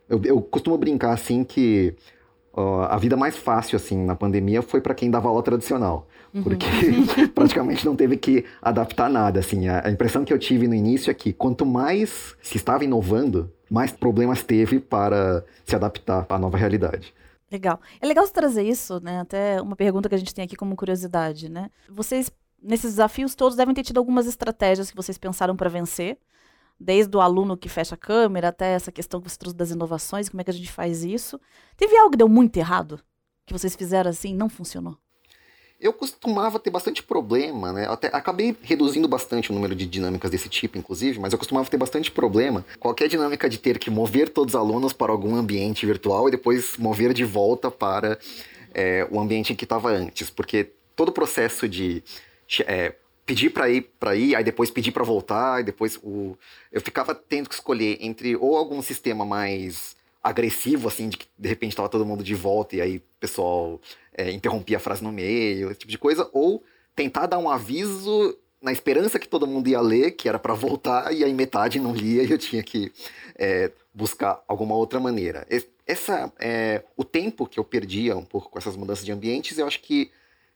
eu, 0.10 0.22
eu 0.24 0.42
costumo 0.42 0.78
brincar, 0.78 1.14
assim, 1.14 1.44
que 1.44 1.96
a 2.54 2.98
vida 2.98 3.16
mais 3.16 3.38
fácil, 3.38 3.78
assim, 3.78 3.98
na 4.04 4.16
pandemia 4.16 4.62
foi 4.62 4.82
para 4.82 4.94
quem 4.94 5.10
dava 5.10 5.30
aula 5.30 5.42
tradicional, 5.42 6.08
uhum. 6.34 6.44
porque 6.44 6.66
praticamente 7.34 7.86
não 7.86 7.96
teve 7.96 8.18
que 8.18 8.46
adaptar 8.62 9.10
nada, 9.10 9.40
assim. 9.40 9.68
A, 9.68 9.88
a 9.88 9.92
impressão 9.92 10.24
que 10.24 10.34
eu 10.34 10.40
tive 10.40 10.68
no 10.68 10.76
início 10.76 11.12
é 11.12 11.14
que 11.14 11.34
quanto 11.34 11.66
mais 11.66 12.36
se 12.42 12.58
estava 12.58 12.84
inovando, 12.84 13.52
mais 13.70 13.92
problemas 13.92 14.44
teve 14.44 14.80
para 14.80 15.46
se 15.66 15.76
adaptar 15.76 16.26
à 16.30 16.38
nova 16.38 16.58
realidade. 16.58 17.14
Legal. 17.52 17.82
É 18.00 18.06
legal 18.08 18.26
você 18.26 18.32
trazer 18.32 18.64
isso, 18.64 19.02
né? 19.02 19.20
Até 19.20 19.62
uma 19.62 19.76
pergunta 19.76 20.08
que 20.08 20.16
a 20.16 20.18
gente 20.18 20.34
tem 20.34 20.46
aqui 20.46 20.56
como 20.56 20.76
curiosidade, 20.76 21.50
né? 21.50 21.70
Vocês, 21.90 22.32
nesses 22.62 22.92
desafios 22.92 23.36
todos, 23.36 23.58
devem 23.58 23.74
ter 23.74 23.84
tido 23.84 23.98
algumas 23.98 24.26
estratégias 24.26 24.90
que 24.90 24.96
vocês 24.96 25.18
pensaram 25.18 25.56
para 25.56 25.70
vencer, 25.70 26.18
desde 26.80 27.16
o 27.16 27.22
aluno 27.22 27.58
que 27.58 27.68
fecha 27.68 27.96
a 27.96 27.98
câmera 27.98 28.48
até 28.48 28.74
essa 28.74 28.92
questão 28.92 29.22
que 29.22 29.30
você 29.30 29.38
trouxe 29.38 29.56
das 29.56 29.70
inovações, 29.70 30.30
como 30.30 30.40
é 30.40 30.44
que 30.44 30.50
a 30.50 30.54
gente 30.54 30.72
faz 30.72 31.04
isso. 31.04 31.40
Teve 31.76 31.96
algo 31.98 32.12
que 32.12 32.18
deu 32.18 32.30
muito 32.30 32.56
errado? 32.58 33.00
Que 33.46 33.54
vocês 33.54 33.76
fizeram 33.76 34.10
assim 34.10 34.34
não 34.34 34.48
funcionou? 34.48 34.98
Eu 35.82 35.92
costumava 35.92 36.60
ter 36.60 36.70
bastante 36.70 37.02
problema, 37.02 37.74
né? 37.74 37.88
Até 37.90 38.08
acabei 38.14 38.56
reduzindo 38.62 39.08
bastante 39.08 39.52
o 39.52 39.54
número 39.54 39.74
de 39.74 39.88
dinâmicas 39.88 40.30
desse 40.30 40.48
tipo, 40.48 40.78
inclusive, 40.78 41.20
mas 41.20 41.34
eu 41.34 41.40
costumava 41.40 41.68
ter 41.68 41.78
bastante 41.78 42.12
problema. 42.12 42.64
Qualquer 42.80 43.08
dinâmica 43.08 43.50
de 43.50 43.58
ter 43.58 43.80
que 43.80 43.90
mover 43.90 44.30
todos 44.30 44.54
os 44.54 44.60
alunos 44.60 44.94
para 44.94 45.12
algum 45.12 45.36
ambiente 45.36 45.84
virtual 45.86 46.28
e 46.28 46.32
depois 46.32 46.78
mover 46.78 47.14
de 47.14 47.26
volta 47.26 47.72
para 47.72 48.20
é, 48.76 49.08
o 49.10 49.20
ambiente 49.20 49.54
em 49.54 49.56
que 49.56 49.66
estava 49.66 49.90
antes, 49.90 50.30
porque 50.30 50.70
todo 50.96 51.10
o 51.10 51.12
processo 51.12 51.68
de 51.68 52.04
é, 52.68 52.94
pedir 53.26 53.50
para 53.50 53.70
ir 53.70 53.82
para 54.00 54.16
ir, 54.16 54.36
aí 54.36 54.44
depois 54.44 54.70
pedir 54.70 54.92
para 54.92 55.04
voltar, 55.04 55.62
e 55.62 55.64
depois 55.64 55.98
o 56.04 56.38
eu 56.72 56.82
ficava 56.82 57.16
tendo 57.16 57.50
que 57.50 57.56
escolher 57.56 57.98
entre 58.02 58.36
ou 58.36 58.56
algum 58.56 58.82
sistema 58.82 59.26
mais 59.26 59.96
agressivo, 60.24 60.88
assim, 60.88 61.10
de 61.10 61.18
que 61.18 61.28
de 61.38 61.50
repente 61.50 61.72
estava 61.72 61.90
todo 61.90 62.06
mundo 62.06 62.24
de 62.24 62.36
volta 62.36 62.76
e 62.76 62.82
aí 62.82 62.98
o 62.98 63.04
pessoal 63.20 63.82
é, 64.14 64.32
interrompia 64.32 64.78
a 64.78 64.80
frase 64.80 65.04
no 65.04 65.12
meio, 65.12 65.70
esse 65.70 65.80
tipo 65.80 65.92
de 65.92 65.98
coisa, 65.98 66.30
ou 66.32 66.64
tentar 66.96 67.26
dar 67.26 67.40
um 67.40 67.50
aviso 67.50 68.38
na 68.62 68.72
esperança 68.72 69.18
que 69.18 69.28
todo 69.28 69.48
mundo 69.48 69.68
ia 69.68 69.82
ler, 69.82 70.12
que 70.12 70.30
era 70.30 70.38
para 70.38 70.54
voltar, 70.54 71.12
e 71.12 71.24
aí 71.24 71.34
metade 71.34 71.80
não 71.80 71.96
lia 71.96 72.24
e 72.24 72.32
eu 72.32 72.38
tinha 72.38 72.62
que 72.62 72.92
é, 73.36 73.72
buscar 73.94 74.44
alguma 74.48 74.76
outra 74.76 75.00
maneira. 75.00 75.48
Essa, 75.88 76.32
é, 76.40 76.84
o 76.96 77.04
tempo 77.04 77.48
que 77.48 77.60
eu 77.60 77.64
perdia 77.64 78.16
um 78.16 78.24
pouco 78.24 78.50
com 78.50 78.60
essas 78.60 78.76
mudanças 78.76 79.04
de 79.04 79.12
ambientes, 79.12 79.58
eu 79.58 79.66
acho 79.66 79.82
que 79.82 80.12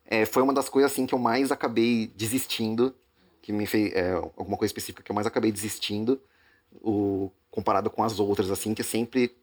é, 0.06 0.26
foi 0.26 0.44
uma 0.44 0.54
das 0.54 0.70
coisas 0.70 0.92
assim 0.92 1.08
que 1.08 1.16
eu 1.16 1.20
mais 1.20 1.52
acabei 1.52 2.12
desistindo, 2.16 2.96
que 3.42 3.52
me 3.52 3.66
fez 3.66 3.92
é, 3.94 4.12
alguma 4.12 4.58
coisa 4.58 4.70
específica 4.70 5.02
que 5.02 5.12
eu 5.12 5.16
mais 5.16 5.26
acabei 5.26 5.52
desistindo 5.52 6.22
o, 6.82 7.32
comparado 7.50 7.90
com 7.90 8.04
as 8.04 8.20
outras, 8.20 8.52
assim, 8.52 8.74
que 8.74 8.84
sempre 8.84 9.36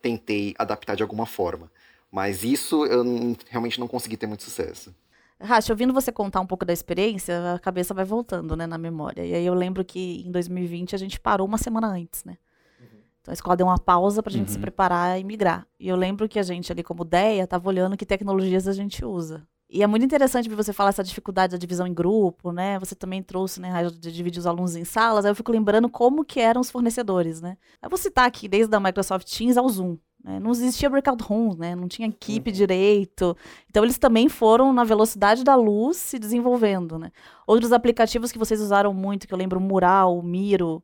tentei 0.00 0.54
adaptar 0.58 0.96
de 0.96 1.02
alguma 1.02 1.26
forma. 1.26 1.70
Mas 2.10 2.42
isso 2.42 2.84
eu 2.86 3.04
não, 3.04 3.36
realmente 3.48 3.78
não 3.78 3.86
consegui 3.86 4.16
ter 4.16 4.26
muito 4.26 4.42
sucesso. 4.42 4.94
Racha, 5.40 5.72
ouvindo 5.72 5.94
você 5.94 6.12
contar 6.12 6.40
um 6.40 6.46
pouco 6.46 6.66
da 6.66 6.72
experiência, 6.72 7.54
a 7.54 7.58
cabeça 7.58 7.94
vai 7.94 8.04
voltando, 8.04 8.54
né, 8.54 8.66
na 8.66 8.76
memória. 8.76 9.24
E 9.24 9.34
aí 9.34 9.46
eu 9.46 9.54
lembro 9.54 9.84
que 9.84 10.22
em 10.26 10.30
2020 10.30 10.94
a 10.94 10.98
gente 10.98 11.18
parou 11.18 11.46
uma 11.46 11.56
semana 11.56 11.88
antes, 11.88 12.24
né? 12.24 12.36
Uhum. 12.78 12.98
Então 13.20 13.32
a 13.32 13.34
escola 13.34 13.56
deu 13.56 13.66
uma 13.66 13.78
pausa 13.78 14.22
para 14.22 14.30
a 14.30 14.34
gente 14.34 14.48
uhum. 14.48 14.54
se 14.54 14.58
preparar 14.58 15.18
e 15.18 15.24
migrar. 15.24 15.66
E 15.78 15.88
eu 15.88 15.96
lembro 15.96 16.28
que 16.28 16.38
a 16.38 16.42
gente 16.42 16.70
ali 16.70 16.82
como 16.82 17.04
DEA 17.04 17.44
estava 17.44 17.66
olhando 17.66 17.96
que 17.96 18.04
tecnologias 18.04 18.68
a 18.68 18.72
gente 18.72 19.02
usa. 19.02 19.46
E 19.72 19.84
é 19.84 19.86
muito 19.86 20.04
interessante 20.04 20.48
você 20.48 20.72
falar 20.72 20.90
essa 20.90 21.04
dificuldade 21.04 21.52
da 21.52 21.56
divisão 21.56 21.86
em 21.86 21.94
grupo, 21.94 22.50
né? 22.50 22.76
Você 22.80 22.96
também 22.96 23.22
trouxe, 23.22 23.60
né, 23.60 23.70
de 23.88 24.10
dividir 24.10 24.40
os 24.40 24.46
alunos 24.46 24.74
em 24.74 24.84
salas. 24.84 25.24
Aí 25.24 25.30
eu 25.30 25.34
fico 25.36 25.52
lembrando 25.52 25.88
como 25.88 26.24
que 26.24 26.40
eram 26.40 26.60
os 26.60 26.70
fornecedores, 26.70 27.40
né? 27.40 27.56
Eu 27.80 27.88
vou 27.88 27.96
citar 27.96 28.26
aqui, 28.26 28.48
desde 28.48 28.74
a 28.74 28.80
Microsoft 28.80 29.28
Teams 29.30 29.56
ao 29.56 29.68
Zoom. 29.68 29.96
Né? 30.24 30.40
Não 30.40 30.50
existia 30.50 30.90
breakout 30.90 31.22
rooms, 31.22 31.56
né? 31.56 31.76
Não 31.76 31.86
tinha 31.86 32.08
equipe 32.08 32.50
uhum. 32.50 32.56
direito. 32.56 33.36
Então 33.68 33.84
eles 33.84 33.96
também 33.96 34.28
foram 34.28 34.72
na 34.72 34.82
velocidade 34.82 35.44
da 35.44 35.54
luz 35.54 35.96
se 35.96 36.18
desenvolvendo, 36.18 36.98
né? 36.98 37.12
Outros 37.46 37.72
aplicativos 37.72 38.32
que 38.32 38.38
vocês 38.38 38.60
usaram 38.60 38.92
muito, 38.92 39.28
que 39.28 39.32
eu 39.32 39.38
lembro, 39.38 39.60
Mural, 39.60 40.20
Miro. 40.20 40.82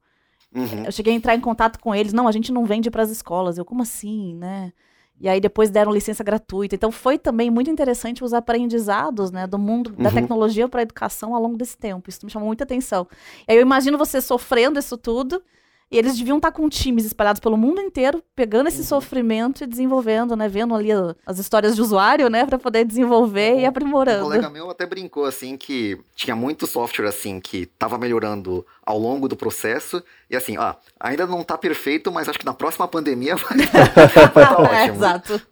Uhum. 0.54 0.84
Eu 0.84 0.92
cheguei 0.92 1.12
a 1.12 1.16
entrar 1.16 1.34
em 1.34 1.40
contato 1.40 1.78
com 1.80 1.92
eles. 1.92 2.12
Não, 2.12 2.28
a 2.28 2.32
gente 2.32 2.52
não 2.52 2.64
vende 2.64 2.90
para 2.90 3.02
as 3.02 3.10
escolas. 3.10 3.58
Eu, 3.58 3.64
como 3.64 3.82
assim, 3.82 4.34
né? 4.36 4.72
E 5.20 5.28
aí 5.28 5.40
depois 5.40 5.70
deram 5.70 5.92
licença 5.92 6.22
gratuita. 6.22 6.74
Então 6.74 6.92
foi 6.92 7.18
também 7.18 7.50
muito 7.50 7.70
interessante 7.70 8.22
os 8.22 8.34
aprendizados 8.34 9.30
né, 9.30 9.46
do 9.46 9.58
mundo 9.58 9.90
da 9.90 10.08
uhum. 10.08 10.14
tecnologia 10.14 10.68
para 10.68 10.80
a 10.80 10.82
educação 10.82 11.34
ao 11.34 11.40
longo 11.40 11.56
desse 11.56 11.76
tempo. 11.76 12.08
Isso 12.10 12.24
me 12.24 12.30
chamou 12.30 12.48
muita 12.48 12.64
atenção. 12.64 13.06
E 13.48 13.52
aí 13.52 13.58
eu 13.58 13.62
imagino 13.62 13.96
você 13.96 14.20
sofrendo 14.20 14.78
isso 14.78 14.96
tudo 14.96 15.42
e 15.88 15.96
eles 15.96 16.18
deviam 16.18 16.38
estar 16.38 16.50
com 16.50 16.68
times 16.68 17.04
espalhados 17.04 17.38
pelo 17.38 17.56
mundo 17.56 17.80
inteiro, 17.80 18.20
pegando 18.34 18.66
esse 18.68 18.80
uhum. 18.80 18.86
sofrimento 18.86 19.62
e 19.62 19.66
desenvolvendo, 19.66 20.34
né? 20.34 20.48
Vendo 20.48 20.74
ali 20.74 20.88
as 21.24 21.38
histórias 21.38 21.76
de 21.76 21.80
usuário, 21.80 22.28
né? 22.28 22.44
Para 22.44 22.58
poder 22.58 22.84
desenvolver 22.84 23.60
e 23.60 23.64
aprimorando. 23.64 24.22
Um 24.24 24.24
colega 24.24 24.50
meu 24.50 24.68
até 24.68 24.84
brincou, 24.84 25.24
assim, 25.24 25.56
que 25.56 25.96
tinha 26.16 26.34
muito 26.34 26.66
software, 26.66 27.06
assim, 27.06 27.38
que 27.38 27.58
estava 27.58 27.96
melhorando 27.98 28.66
ao 28.84 28.98
longo 28.98 29.28
do 29.28 29.36
processo. 29.36 30.02
E 30.28 30.34
assim, 30.34 30.56
ah, 30.56 30.76
ainda 30.98 31.24
não 31.24 31.42
está 31.42 31.56
perfeito, 31.56 32.10
mas 32.10 32.28
acho 32.28 32.38
que 32.38 32.46
na 32.46 32.54
próxima 32.54 32.88
pandemia 32.88 33.36
vai, 33.36 33.58
vai 34.34 34.44
tá 34.44 34.58
ótimo. 34.58 34.74
É, 34.74 34.86
exato. 34.88 35.42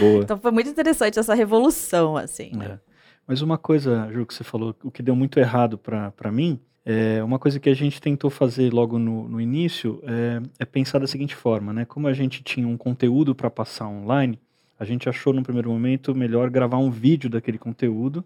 Boa. 0.00 0.22
Então 0.24 0.38
foi 0.40 0.50
muito 0.50 0.70
interessante 0.70 1.20
essa 1.20 1.34
revolução, 1.34 2.16
assim. 2.16 2.50
É. 2.60 2.80
Mas 3.28 3.42
uma 3.42 3.56
coisa, 3.56 4.08
Ju, 4.12 4.26
que 4.26 4.34
você 4.34 4.42
falou, 4.42 4.74
o 4.82 4.90
que 4.90 5.04
deu 5.04 5.14
muito 5.14 5.38
errado 5.38 5.78
para 5.78 6.32
mim 6.32 6.60
é, 6.84 7.22
uma 7.22 7.38
coisa 7.38 7.60
que 7.60 7.70
a 7.70 7.74
gente 7.74 8.00
tentou 8.00 8.28
fazer 8.28 8.72
logo 8.72 8.98
no, 8.98 9.28
no 9.28 9.40
início 9.40 10.02
é, 10.04 10.42
é, 10.58 10.64
pensar 10.64 10.98
da 10.98 11.06
seguinte 11.06 11.34
forma, 11.34 11.72
né? 11.72 11.84
Como 11.84 12.08
a 12.08 12.12
gente 12.12 12.42
tinha 12.42 12.66
um 12.66 12.76
conteúdo 12.76 13.34
para 13.34 13.48
passar 13.48 13.86
online, 13.86 14.38
a 14.78 14.84
gente 14.84 15.08
achou 15.08 15.32
no 15.32 15.42
primeiro 15.42 15.70
momento 15.70 16.14
melhor 16.14 16.50
gravar 16.50 16.78
um 16.78 16.90
vídeo 16.90 17.30
daquele 17.30 17.58
conteúdo 17.58 18.24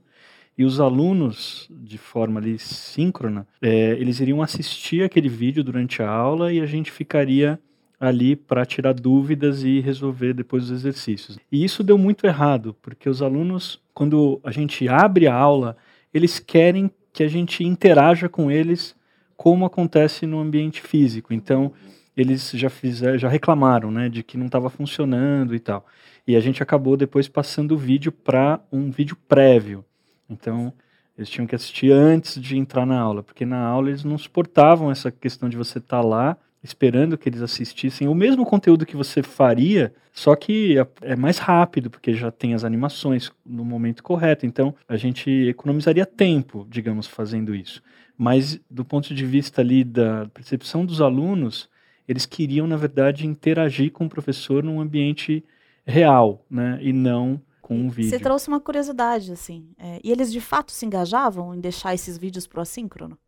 e 0.56 0.64
os 0.64 0.80
alunos, 0.80 1.68
de 1.70 1.98
forma 1.98 2.40
ali 2.40 2.58
síncrona, 2.58 3.46
é, 3.60 3.90
eles 3.90 4.20
iriam 4.20 4.40
assistir 4.40 5.02
aquele 5.02 5.28
vídeo 5.28 5.62
durante 5.62 6.02
a 6.02 6.08
aula 6.08 6.50
e 6.50 6.60
a 6.60 6.66
gente 6.66 6.90
ficaria 6.90 7.60
ali 8.00 8.34
para 8.36 8.64
tirar 8.64 8.94
dúvidas 8.94 9.62
e 9.64 9.80
resolver 9.80 10.32
depois 10.32 10.64
os 10.64 10.70
exercícios. 10.70 11.38
E 11.52 11.62
isso 11.62 11.82
deu 11.82 11.98
muito 11.98 12.26
errado, 12.26 12.74
porque 12.80 13.08
os 13.08 13.20
alunos, 13.20 13.80
quando 13.92 14.40
a 14.42 14.50
gente 14.50 14.88
abre 14.88 15.26
a 15.26 15.34
aula, 15.34 15.76
eles 16.12 16.38
querem 16.38 16.90
que 17.16 17.22
a 17.22 17.28
gente 17.28 17.64
interaja 17.64 18.28
com 18.28 18.50
eles 18.50 18.94
como 19.38 19.64
acontece 19.64 20.26
no 20.26 20.38
ambiente 20.38 20.82
físico. 20.82 21.32
Então, 21.32 21.72
eles 22.14 22.50
já 22.50 22.68
fizeram, 22.68 23.16
já 23.16 23.26
reclamaram, 23.26 23.90
né, 23.90 24.10
de 24.10 24.22
que 24.22 24.36
não 24.36 24.44
estava 24.44 24.68
funcionando 24.68 25.54
e 25.54 25.58
tal. 25.58 25.86
E 26.26 26.36
a 26.36 26.40
gente 26.40 26.62
acabou 26.62 26.94
depois 26.94 27.26
passando 27.26 27.72
o 27.72 27.78
vídeo 27.78 28.12
para 28.12 28.60
um 28.70 28.90
vídeo 28.90 29.16
prévio. 29.26 29.82
Então, 30.28 30.70
eles 31.16 31.30
tinham 31.30 31.46
que 31.46 31.54
assistir 31.54 31.90
antes 31.90 32.38
de 32.38 32.58
entrar 32.58 32.84
na 32.84 33.00
aula, 33.00 33.22
porque 33.22 33.46
na 33.46 33.64
aula 33.64 33.88
eles 33.88 34.04
não 34.04 34.18
suportavam 34.18 34.90
essa 34.90 35.10
questão 35.10 35.48
de 35.48 35.56
você 35.56 35.78
estar 35.78 36.02
tá 36.02 36.06
lá 36.06 36.36
esperando 36.66 37.16
que 37.16 37.28
eles 37.28 37.40
assistissem 37.40 38.08
o 38.08 38.14
mesmo 38.14 38.44
conteúdo 38.44 38.84
que 38.84 38.96
você 38.96 39.22
faria, 39.22 39.94
só 40.12 40.34
que 40.34 40.78
é, 40.78 41.12
é 41.12 41.16
mais 41.16 41.38
rápido, 41.38 41.88
porque 41.88 42.12
já 42.12 42.30
tem 42.30 42.54
as 42.54 42.64
animações 42.64 43.30
no 43.44 43.64
momento 43.64 44.02
correto. 44.02 44.44
Então, 44.44 44.74
a 44.88 44.96
gente 44.96 45.30
economizaria 45.30 46.04
tempo, 46.04 46.66
digamos, 46.68 47.06
fazendo 47.06 47.54
isso. 47.54 47.82
Mas, 48.18 48.60
do 48.70 48.84
ponto 48.84 49.14
de 49.14 49.24
vista 49.24 49.60
ali 49.60 49.84
da 49.84 50.26
percepção 50.34 50.84
dos 50.84 51.00
alunos, 51.00 51.68
eles 52.08 52.26
queriam, 52.26 52.66
na 52.66 52.76
verdade, 52.76 53.26
interagir 53.26 53.92
com 53.92 54.06
o 54.06 54.08
professor 54.08 54.62
num 54.62 54.80
ambiente 54.80 55.44
real, 55.86 56.44
né? 56.50 56.78
E 56.82 56.92
não 56.92 57.40
com 57.60 57.76
um 57.76 57.88
vídeo. 57.88 58.10
Você 58.10 58.18
trouxe 58.18 58.48
uma 58.48 58.60
curiosidade, 58.60 59.32
assim. 59.32 59.68
É, 59.78 60.00
e 60.02 60.10
eles, 60.10 60.32
de 60.32 60.40
fato, 60.40 60.72
se 60.72 60.86
engajavam 60.86 61.54
em 61.54 61.60
deixar 61.60 61.94
esses 61.94 62.16
vídeos 62.16 62.46
pro 62.46 62.60
assíncrono? 62.60 63.18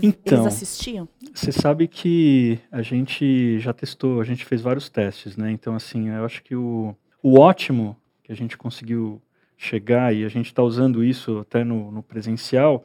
Então, 0.00 0.44
eles 0.44 0.54
assistiam? 0.54 1.08
Você 1.34 1.52
sabe 1.52 1.88
que 1.88 2.58
a 2.70 2.82
gente 2.82 3.58
já 3.58 3.72
testou, 3.72 4.20
a 4.20 4.24
gente 4.24 4.44
fez 4.44 4.60
vários 4.60 4.88
testes, 4.88 5.36
né? 5.36 5.50
Então, 5.50 5.74
assim, 5.74 6.08
eu 6.08 6.24
acho 6.24 6.42
que 6.42 6.54
o, 6.54 6.94
o 7.22 7.38
ótimo 7.38 7.96
que 8.22 8.32
a 8.32 8.36
gente 8.36 8.56
conseguiu 8.56 9.20
chegar, 9.56 10.14
e 10.14 10.24
a 10.24 10.28
gente 10.28 10.46
está 10.46 10.62
usando 10.62 11.04
isso 11.04 11.38
até 11.38 11.62
no, 11.62 11.92
no 11.92 12.02
presencial, 12.02 12.84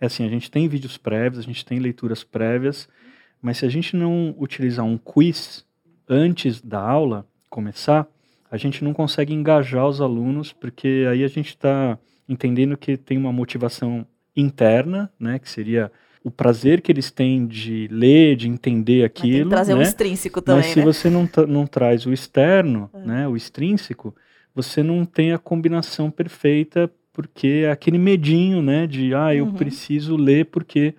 é 0.00 0.06
assim, 0.06 0.24
a 0.24 0.28
gente 0.28 0.50
tem 0.50 0.68
vídeos 0.68 0.96
prévios, 0.96 1.38
a 1.38 1.46
gente 1.46 1.64
tem 1.64 1.78
leituras 1.78 2.24
prévias, 2.24 2.88
mas 3.40 3.58
se 3.58 3.66
a 3.66 3.68
gente 3.68 3.94
não 3.94 4.34
utilizar 4.38 4.84
um 4.84 4.98
quiz 4.98 5.64
antes 6.08 6.60
da 6.60 6.80
aula 6.80 7.26
começar, 7.48 8.08
a 8.50 8.56
gente 8.56 8.82
não 8.82 8.92
consegue 8.92 9.32
engajar 9.32 9.86
os 9.86 10.00
alunos, 10.00 10.52
porque 10.52 11.06
aí 11.10 11.22
a 11.24 11.28
gente 11.28 11.48
está 11.48 11.98
entendendo 12.28 12.76
que 12.76 12.96
tem 12.96 13.16
uma 13.16 13.32
motivação 13.32 14.06
interna, 14.34 15.10
né, 15.18 15.38
que 15.38 15.48
seria 15.48 15.90
o 16.26 16.30
prazer 16.30 16.80
que 16.80 16.90
eles 16.90 17.08
têm 17.08 17.46
de 17.46 17.86
ler, 17.88 18.34
de 18.34 18.48
entender 18.48 19.04
aquilo. 19.04 19.30
Tem 19.30 19.42
que 19.44 19.48
trazer 19.48 19.74
né? 19.74 19.78
um 19.78 19.82
extrínseco 19.82 20.42
também. 20.42 20.64
Mas 20.64 20.72
se 20.72 20.80
né? 20.80 20.84
você 20.84 21.08
não, 21.08 21.28
não 21.46 21.68
traz 21.68 22.04
o 22.04 22.12
externo, 22.12 22.90
é. 22.92 22.98
né, 22.98 23.28
o 23.28 23.36
extrínseco, 23.36 24.12
você 24.52 24.82
não 24.82 25.04
tem 25.04 25.30
a 25.30 25.38
combinação 25.38 26.10
perfeita, 26.10 26.90
porque 27.12 27.62
é 27.64 27.70
aquele 27.70 27.96
medinho, 27.96 28.60
né, 28.60 28.88
de 28.88 29.14
ah, 29.14 29.32
eu 29.32 29.44
uhum. 29.44 29.54
preciso 29.54 30.16
ler 30.16 30.46
porque 30.46 30.96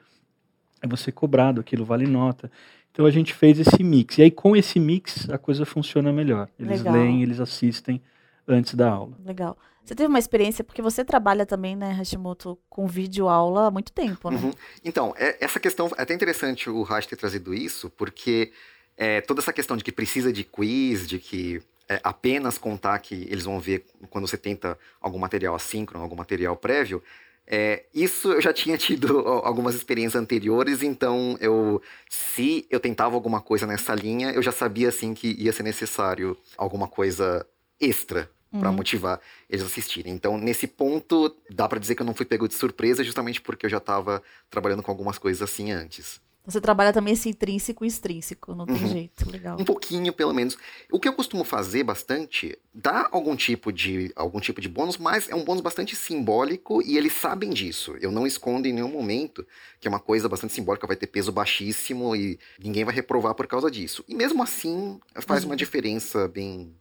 é 0.81 0.87
você 0.87 1.11
cobrado, 1.11 1.59
aquilo 1.59 1.83
vale 1.83 2.07
nota. 2.07 2.49
Então 2.93 3.05
a 3.05 3.11
gente 3.11 3.33
fez 3.33 3.59
esse 3.59 3.83
mix. 3.83 4.19
E 4.19 4.21
aí 4.21 4.31
com 4.31 4.55
esse 4.55 4.79
mix 4.79 5.29
a 5.29 5.37
coisa 5.37 5.65
funciona 5.65 6.13
melhor. 6.13 6.47
Eles 6.57 6.81
Legal. 6.81 6.93
leem, 6.93 7.21
eles 7.21 7.41
assistem 7.41 8.01
antes 8.47 8.73
da 8.73 8.89
aula. 8.89 9.17
Legal. 9.25 9.57
Você 9.87 9.95
teve 9.95 10.09
uma 10.09 10.19
experiência, 10.19 10.65
porque 10.65 10.81
você 10.81 11.05
trabalha 11.05 11.45
também, 11.45 11.73
né, 11.73 11.91
Hashimoto, 11.93 12.59
com 12.69 12.87
vídeo 12.87 13.29
aula 13.29 13.67
há 13.67 13.71
muito 13.71 13.93
tempo, 13.93 14.29
né? 14.29 14.37
Uhum. 14.37 14.51
Então, 14.83 15.13
é, 15.17 15.37
essa 15.39 15.61
questão, 15.61 15.89
é 15.97 16.01
até 16.01 16.13
interessante 16.13 16.69
o 16.69 16.83
Hash 16.83 17.05
ter 17.05 17.15
trazido 17.15 17.53
isso, 17.53 17.89
porque 17.91 18.51
é, 18.97 19.21
toda 19.21 19.39
essa 19.39 19.53
questão 19.53 19.77
de 19.77 19.85
que 19.85 19.91
precisa 19.91 20.33
de 20.33 20.43
quiz, 20.43 21.07
de 21.07 21.19
que 21.19 21.61
é, 21.87 22.01
apenas 22.03 22.57
contar 22.57 22.99
que 22.99 23.15
eles 23.29 23.45
vão 23.45 23.61
ver 23.61 23.85
quando 24.09 24.27
você 24.27 24.35
tenta 24.35 24.77
algum 24.99 25.19
material 25.19 25.55
assíncrono, 25.55 26.03
algum 26.03 26.17
material 26.17 26.57
prévio, 26.57 27.01
é, 27.49 27.85
isso 27.93 28.33
eu 28.33 28.41
já 28.41 28.51
tinha 28.51 28.75
tido 28.77 29.19
algumas 29.19 29.73
experiências 29.73 30.21
anteriores, 30.21 30.83
então 30.83 31.37
eu, 31.39 31.81
se 32.09 32.67
eu 32.69 32.81
tentava 32.81 33.15
alguma 33.15 33.39
coisa 33.39 33.65
nessa 33.65 33.95
linha, 33.95 34.31
eu 34.31 34.43
já 34.43 34.51
sabia 34.51 34.89
assim 34.89 35.13
que 35.13 35.33
ia 35.41 35.53
ser 35.53 35.63
necessário 35.63 36.35
alguma 36.57 36.89
coisa 36.89 37.47
extra 37.79 38.29
uhum. 38.51 38.59
para 38.59 38.71
motivar 38.71 39.19
eles 39.49 39.63
a 39.63 39.67
assistirem. 39.67 40.13
Então, 40.13 40.37
nesse 40.37 40.67
ponto, 40.67 41.35
dá 41.49 41.67
para 41.67 41.79
dizer 41.79 41.95
que 41.95 42.01
eu 42.01 42.05
não 42.05 42.13
fui 42.13 42.25
pego 42.25 42.47
de 42.47 42.53
surpresa, 42.53 43.03
justamente 43.03 43.41
porque 43.41 43.65
eu 43.65 43.69
já 43.69 43.77
estava 43.77 44.21
trabalhando 44.49 44.83
com 44.83 44.91
algumas 44.91 45.17
coisas 45.17 45.41
assim 45.41 45.71
antes. 45.71 46.19
Você 46.47 46.61
trabalha 46.61 46.93
também 46.93 47.13
esse 47.13 47.27
intrínseco 47.27 47.83
e 47.83 47.89
extrínseco, 47.89 48.55
não 48.55 48.65
tem 48.65 48.77
uhum. 48.77 48.87
jeito, 48.87 49.29
legal. 49.29 49.57
Um 49.59 49.65
pouquinho, 49.65 50.13
pelo 50.13 50.33
menos. 50.33 50.57
O 50.89 50.97
que 50.97 51.05
eu 51.05 51.11
costumo 51.11 51.43
fazer 51.43 51.83
bastante, 51.83 52.57
dá 52.73 53.09
algum 53.11 53.35
tipo 53.35 53.69
de 53.69 54.13
algum 54.15 54.39
tipo 54.39 54.61
de 54.61 54.69
bônus, 54.69 54.97
mas 54.97 55.27
é 55.27 55.35
um 55.35 55.43
bônus 55.43 55.61
bastante 55.61 55.93
simbólico 55.93 56.81
e 56.81 56.97
eles 56.97 57.11
sabem 57.11 57.49
disso. 57.49 57.97
Eu 57.99 58.13
não 58.13 58.25
escondo 58.25 58.65
em 58.65 58.71
nenhum 58.71 58.87
momento 58.87 59.45
que 59.77 59.89
é 59.89 59.91
uma 59.91 59.99
coisa 59.99 60.29
bastante 60.29 60.53
simbólica, 60.53 60.87
vai 60.87 60.95
ter 60.95 61.07
peso 61.07 61.33
baixíssimo 61.33 62.15
e 62.15 62.39
ninguém 62.57 62.85
vai 62.85 62.95
reprovar 62.95 63.35
por 63.35 63.45
causa 63.45 63.69
disso. 63.69 64.05
E 64.07 64.15
mesmo 64.15 64.41
assim, 64.41 65.01
faz 65.23 65.43
uhum. 65.43 65.49
uma 65.49 65.55
diferença 65.57 66.29
bem 66.29 66.73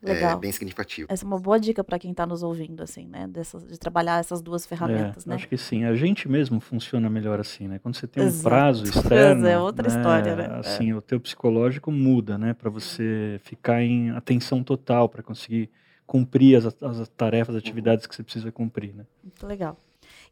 Legal. 0.00 0.36
é 0.36 0.40
bem 0.40 0.52
significativo. 0.52 1.08
Essa 1.10 1.24
é 1.24 1.26
uma 1.26 1.40
boa 1.40 1.58
dica 1.58 1.82
para 1.82 1.98
quem 1.98 2.12
está 2.12 2.24
nos 2.24 2.42
ouvindo, 2.42 2.82
assim, 2.82 3.06
né? 3.06 3.26
Dessas, 3.26 3.66
de 3.66 3.78
trabalhar 3.78 4.20
essas 4.20 4.40
duas 4.40 4.64
ferramentas, 4.64 5.26
é, 5.26 5.30
né? 5.30 5.34
Acho 5.34 5.48
que 5.48 5.56
sim. 5.56 5.84
A 5.84 5.94
gente 5.94 6.28
mesmo 6.28 6.60
funciona 6.60 7.10
melhor 7.10 7.40
assim, 7.40 7.66
né? 7.66 7.78
Quando 7.80 7.96
você 7.96 8.06
tem 8.06 8.24
um 8.24 8.40
prazo 8.40 8.84
externo. 8.86 9.46
é 9.46 9.58
outra 9.58 9.88
né? 9.88 9.96
história, 9.96 10.36
né? 10.36 10.58
Assim, 10.60 10.90
é. 10.90 10.94
o 10.94 11.00
teu 11.00 11.18
psicológico 11.18 11.90
muda, 11.90 12.38
né? 12.38 12.54
Para 12.54 12.70
você 12.70 13.40
ficar 13.42 13.82
em 13.82 14.10
atenção 14.10 14.62
total, 14.62 15.08
para 15.08 15.22
conseguir 15.22 15.68
cumprir 16.06 16.56
as, 16.56 16.66
as 16.66 17.08
tarefas, 17.08 17.56
as 17.56 17.62
atividades 17.62 18.06
que 18.06 18.14
você 18.14 18.22
precisa 18.22 18.52
cumprir, 18.52 18.94
né? 18.94 19.04
Muito 19.22 19.46
legal. 19.46 19.76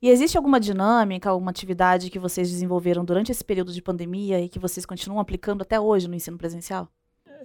E 0.01 0.09
existe 0.09 0.37
alguma 0.37 0.61
dinâmica, 0.61 1.29
alguma 1.29 1.51
atividade 1.51 2.11
que 2.11 2.19
vocês 2.19 2.51
desenvolveram 2.51 3.05
durante 3.05 3.33
esse 3.33 3.45
período 3.45 3.73
de 3.73 3.83
pandemia 3.83 4.41
e 4.41 4.49
que 4.49 4.59
vocês 4.59 4.87
continuam 4.87 5.21
aplicando 5.21 5.63
até 5.63 5.81
hoje 5.81 6.07
no 6.07 6.15
ensino 6.15 6.39
presencial? 6.39 6.89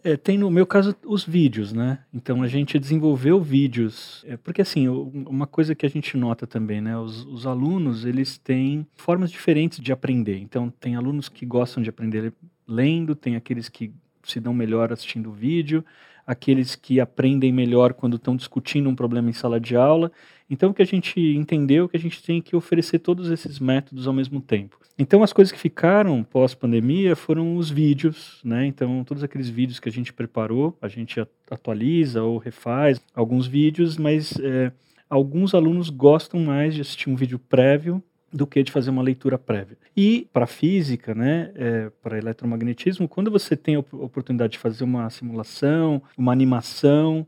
É, 0.04 0.18
tem 0.18 0.38
no 0.38 0.50
meu 0.50 0.66
caso 0.66 0.96
os 1.06 1.24
vídeos, 1.24 1.72
né? 1.74 2.00
Então 2.14 2.42
a 2.42 2.48
gente 2.48 2.80
desenvolveu 2.80 3.42
vídeos, 3.42 4.24
é, 4.28 4.36
porque 4.38 4.62
assim, 4.62 4.88
uma 4.88 5.46
coisa 5.46 5.76
que 5.76 5.86
a 5.86 5.90
gente 5.90 6.18
nota 6.18 6.48
também, 6.48 6.82
né? 6.82 6.98
Os, 6.98 7.26
os, 7.26 7.46
alunos, 7.46 8.06
eles 8.06 8.38
têm 8.38 8.86
formas 8.96 9.30
diferentes 9.32 9.80
de 9.80 9.92
aprender. 9.92 10.40
Então 10.40 10.70
tem 10.80 10.96
alunos 10.96 11.30
que 11.30 11.46
gostam 11.46 11.84
de 11.84 11.90
aprender 11.90 12.34
lendo, 12.68 13.16
tem 13.16 13.36
aqueles 13.36 13.70
que 13.70 13.94
se 14.24 14.40
dão 14.40 14.54
melhor 14.54 14.92
assistindo 14.92 15.32
vídeo, 15.32 15.84
aqueles 16.26 16.76
que 16.76 17.00
aprendem 17.00 17.52
melhor 17.52 17.94
quando 17.94 18.16
estão 18.16 18.36
discutindo 18.36 18.90
um 18.90 18.96
problema 18.96 19.30
em 19.30 19.34
sala 19.34 19.60
de 19.60 19.76
aula. 19.76 20.12
Então, 20.51 20.72
o 20.72 20.74
que 20.74 20.81
a 20.81 20.86
gente 20.86 21.17
entendeu 21.17 21.86
é 21.86 21.88
que 21.88 21.96
a 21.96 22.00
gente 22.00 22.22
tem 22.22 22.41
que 22.41 22.58
oferecer 22.58 23.00
todos 23.00 23.31
esses 23.31 23.58
métodos 23.58 24.05
ao 24.05 24.13
mesmo 24.13 24.41
tempo. 24.41 24.77
Então, 25.00 25.24
as 25.24 25.31
coisas 25.31 25.50
que 25.50 25.58
ficaram 25.58 26.24
pós-pandemia 26.25 27.15
foram 27.15 27.55
os 27.55 27.70
vídeos, 27.70 28.41
né? 28.43 28.65
Então, 28.65 29.01
todos 29.05 29.24
aqueles 29.24 29.48
vídeos 29.48 29.79
que 29.79 29.88
a 29.88 29.91
gente 29.91 30.12
preparou, 30.12 30.77
a 30.81 30.89
gente 30.89 31.25
atualiza 31.50 32.22
ou 32.22 32.38
refaz 32.38 33.01
alguns 33.15 33.48
vídeos, 33.48 33.98
mas 33.98 34.38
é, 34.41 34.74
alguns 35.10 35.55
alunos 35.55 35.89
gostam 35.89 36.41
mais 36.41 36.75
de 36.75 36.81
assistir 36.81 37.10
um 37.10 37.15
vídeo 37.15 37.39
prévio 37.39 38.03
do 38.31 38.46
que 38.46 38.62
de 38.62 38.72
fazer 38.74 38.89
uma 38.89 39.01
leitura 39.01 39.38
prévia. 39.38 39.77
E 39.96 40.27
para 40.34 40.46
física, 40.46 41.15
né, 41.15 41.51
é, 41.55 41.91
para 42.01 42.17
eletromagnetismo, 42.17 43.08
quando 43.08 43.31
você 43.31 43.55
tem 43.55 43.75
a 43.75 43.79
oportunidade 43.79 44.53
de 44.53 44.60
fazer 44.60 44.84
uma 44.84 45.10
simulação, 45.10 46.01
uma 46.17 46.31
animação, 46.34 47.25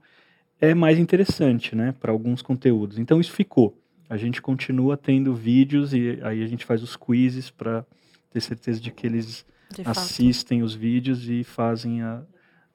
é 0.63 0.73
mais 0.73 0.97
interessante, 0.97 1.75
né, 1.75 1.93
para 1.99 2.09
alguns 2.09 2.41
conteúdos. 2.41 2.97
Então 2.97 3.19
isso 3.19 3.33
ficou. 3.33 3.77
A 4.09 4.15
gente 4.15 4.41
continua 4.41 4.95
tendo 4.95 5.35
vídeos 5.35 5.93
e 5.93 6.19
aí 6.23 6.41
a 6.41 6.47
gente 6.47 6.63
faz 6.63 6.81
os 6.81 6.95
quizzes 6.95 7.49
para 7.49 7.85
ter 8.31 8.39
certeza 8.39 8.79
de 8.79 8.89
que 8.89 9.05
eles 9.05 9.45
de 9.69 9.81
assistem 9.85 10.59
fato. 10.59 10.67
os 10.67 10.73
vídeos 10.73 11.27
e 11.27 11.43
fazem 11.43 12.01
a, 12.01 12.21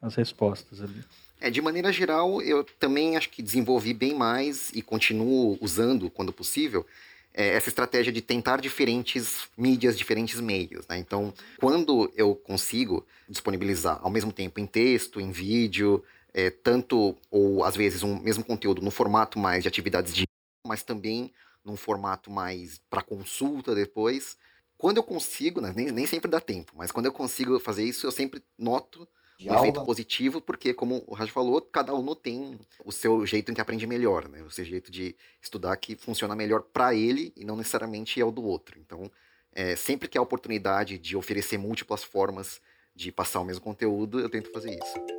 as 0.02 0.14
respostas 0.16 0.82
ali. 0.82 1.02
É, 1.40 1.48
de 1.48 1.62
maneira 1.62 1.90
geral, 1.90 2.42
eu 2.42 2.62
também 2.78 3.16
acho 3.16 3.30
que 3.30 3.40
desenvolvi 3.40 3.94
bem 3.94 4.14
mais 4.14 4.70
e 4.74 4.82
continuo 4.82 5.56
usando 5.58 6.10
quando 6.10 6.30
possível 6.30 6.84
é, 7.32 7.54
essa 7.54 7.70
estratégia 7.70 8.12
de 8.12 8.20
tentar 8.20 8.60
diferentes 8.60 9.48
mídias, 9.56 9.96
diferentes 9.96 10.40
meios. 10.40 10.86
Né? 10.88 10.98
Então, 10.98 11.32
quando 11.58 12.12
eu 12.16 12.34
consigo 12.34 13.06
disponibilizar 13.26 13.98
ao 14.02 14.10
mesmo 14.10 14.30
tempo 14.30 14.60
em 14.60 14.66
texto, 14.66 15.20
em 15.20 15.30
vídeo, 15.30 16.04
é, 16.32 16.50
tanto 16.50 17.16
ou 17.30 17.64
às 17.64 17.76
vezes 17.76 18.02
um 18.02 18.18
mesmo 18.20 18.44
conteúdo 18.44 18.82
no 18.82 18.90
formato 18.90 19.38
mais 19.38 19.62
de 19.62 19.68
atividades 19.68 20.14
de 20.14 20.26
mas 20.66 20.82
também 20.82 21.32
num 21.64 21.76
formato 21.76 22.30
mais 22.30 22.80
para 22.90 23.02
consulta 23.02 23.74
depois. 23.74 24.36
Quando 24.76 24.98
eu 24.98 25.02
consigo, 25.02 25.60
né, 25.60 25.72
nem, 25.74 25.90
nem 25.90 26.06
sempre 26.06 26.30
dá 26.30 26.40
tempo, 26.40 26.72
mas 26.76 26.92
quando 26.92 27.06
eu 27.06 27.12
consigo 27.12 27.58
fazer 27.58 27.84
isso, 27.84 28.06
eu 28.06 28.12
sempre 28.12 28.42
noto 28.56 29.08
um 29.40 29.50
aula. 29.50 29.60
efeito 29.60 29.84
positivo, 29.84 30.40
porque, 30.40 30.74
como 30.74 31.04
o 31.06 31.14
Raj 31.14 31.30
falou, 31.30 31.60
cada 31.60 31.92
aluno 31.92 32.14
tem 32.14 32.58
o 32.84 32.90
seu 32.90 33.24
jeito 33.24 33.50
em 33.50 33.54
que 33.54 33.60
aprende 33.60 33.86
melhor, 33.86 34.28
né? 34.28 34.42
O 34.42 34.50
seu 34.50 34.64
jeito 34.64 34.90
de 34.90 35.14
estudar 35.40 35.76
que 35.76 35.94
funciona 35.96 36.34
melhor 36.34 36.62
para 36.62 36.94
ele 36.94 37.32
e 37.36 37.44
não 37.44 37.56
necessariamente 37.56 38.20
é 38.20 38.24
o 38.24 38.32
do 38.32 38.42
outro. 38.42 38.78
Então, 38.80 39.10
é, 39.52 39.76
sempre 39.76 40.08
que 40.08 40.18
há 40.18 40.22
oportunidade 40.22 40.98
de 40.98 41.16
oferecer 41.16 41.56
múltiplas 41.56 42.02
formas 42.02 42.60
de 42.94 43.12
passar 43.12 43.40
o 43.40 43.44
mesmo 43.44 43.62
conteúdo, 43.62 44.18
eu 44.18 44.28
tento 44.28 44.50
fazer 44.50 44.70
isso. 44.70 45.17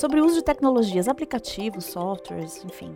Sobre 0.00 0.18
o 0.18 0.24
uso 0.24 0.36
de 0.36 0.42
tecnologias, 0.42 1.08
aplicativos, 1.08 1.84
softwares, 1.84 2.64
enfim. 2.64 2.94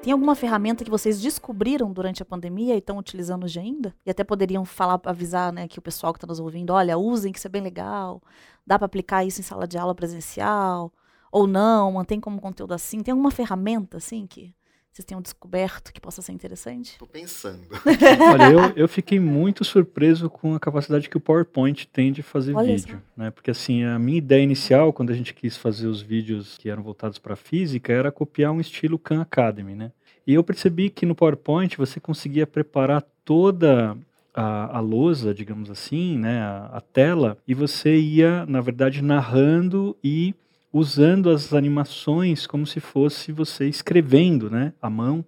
Tem 0.00 0.12
alguma 0.12 0.36
ferramenta 0.36 0.84
que 0.84 0.90
vocês 0.92 1.20
descobriram 1.20 1.92
durante 1.92 2.22
a 2.22 2.24
pandemia 2.24 2.76
e 2.76 2.78
estão 2.78 2.98
utilizando 2.98 3.42
hoje 3.42 3.58
ainda? 3.58 3.92
E 4.06 4.10
até 4.12 4.22
poderiam 4.22 4.64
falar, 4.64 5.00
avisar, 5.06 5.52
né, 5.52 5.66
que 5.66 5.80
o 5.80 5.82
pessoal 5.82 6.12
que 6.12 6.18
está 6.18 6.26
nos 6.28 6.38
ouvindo, 6.38 6.72
olha, 6.72 6.96
usem, 6.96 7.32
que 7.32 7.38
isso 7.40 7.48
é 7.48 7.50
bem 7.50 7.62
legal. 7.62 8.22
Dá 8.64 8.78
para 8.78 8.86
aplicar 8.86 9.24
isso 9.24 9.40
em 9.40 9.42
sala 9.42 9.66
de 9.66 9.76
aula 9.76 9.92
presencial? 9.92 10.92
Ou 11.32 11.48
não? 11.48 11.90
Mantém 11.90 12.20
como 12.20 12.40
conteúdo 12.40 12.74
assim? 12.74 13.02
Tem 13.02 13.10
alguma 13.10 13.32
ferramenta, 13.32 13.96
assim, 13.96 14.24
que 14.24 14.54
vocês 14.96 15.04
tenham 15.04 15.20
descoberto 15.20 15.92
que 15.92 16.00
possa 16.00 16.22
ser 16.22 16.32
interessante? 16.32 16.92
Estou 16.92 17.06
pensando. 17.06 17.60
Olha, 18.32 18.50
eu, 18.50 18.72
eu 18.76 18.88
fiquei 18.88 19.20
muito 19.20 19.62
surpreso 19.62 20.30
com 20.30 20.54
a 20.54 20.60
capacidade 20.60 21.10
que 21.10 21.18
o 21.18 21.20
PowerPoint 21.20 21.86
tem 21.88 22.10
de 22.10 22.22
fazer 22.22 22.54
Olha 22.54 22.74
vídeo. 22.74 23.02
Né? 23.14 23.30
Porque 23.30 23.50
assim, 23.50 23.84
a 23.84 23.98
minha 23.98 24.16
ideia 24.16 24.42
inicial, 24.42 24.94
quando 24.94 25.10
a 25.10 25.14
gente 25.14 25.34
quis 25.34 25.54
fazer 25.54 25.86
os 25.86 26.00
vídeos 26.00 26.56
que 26.56 26.70
eram 26.70 26.82
voltados 26.82 27.18
para 27.18 27.36
física, 27.36 27.92
era 27.92 28.10
copiar 28.10 28.52
um 28.52 28.60
estilo 28.60 28.98
Khan 28.98 29.20
Academy, 29.20 29.74
né? 29.74 29.92
E 30.26 30.32
eu 30.32 30.42
percebi 30.42 30.88
que 30.88 31.04
no 31.04 31.14
PowerPoint 31.14 31.76
você 31.76 32.00
conseguia 32.00 32.46
preparar 32.46 33.04
toda 33.22 33.94
a, 34.34 34.78
a 34.78 34.80
lousa, 34.80 35.34
digamos 35.34 35.70
assim, 35.70 36.16
né, 36.16 36.40
a, 36.40 36.70
a 36.72 36.80
tela, 36.80 37.36
e 37.46 37.52
você 37.52 37.96
ia, 37.96 38.46
na 38.46 38.62
verdade, 38.62 39.02
narrando 39.02 39.94
e 40.02 40.34
usando 40.76 41.30
as 41.30 41.54
animações 41.54 42.46
como 42.46 42.66
se 42.66 42.80
fosse 42.80 43.32
você 43.32 43.66
escrevendo, 43.66 44.50
né, 44.50 44.74
à 44.80 44.90
mão. 44.90 45.24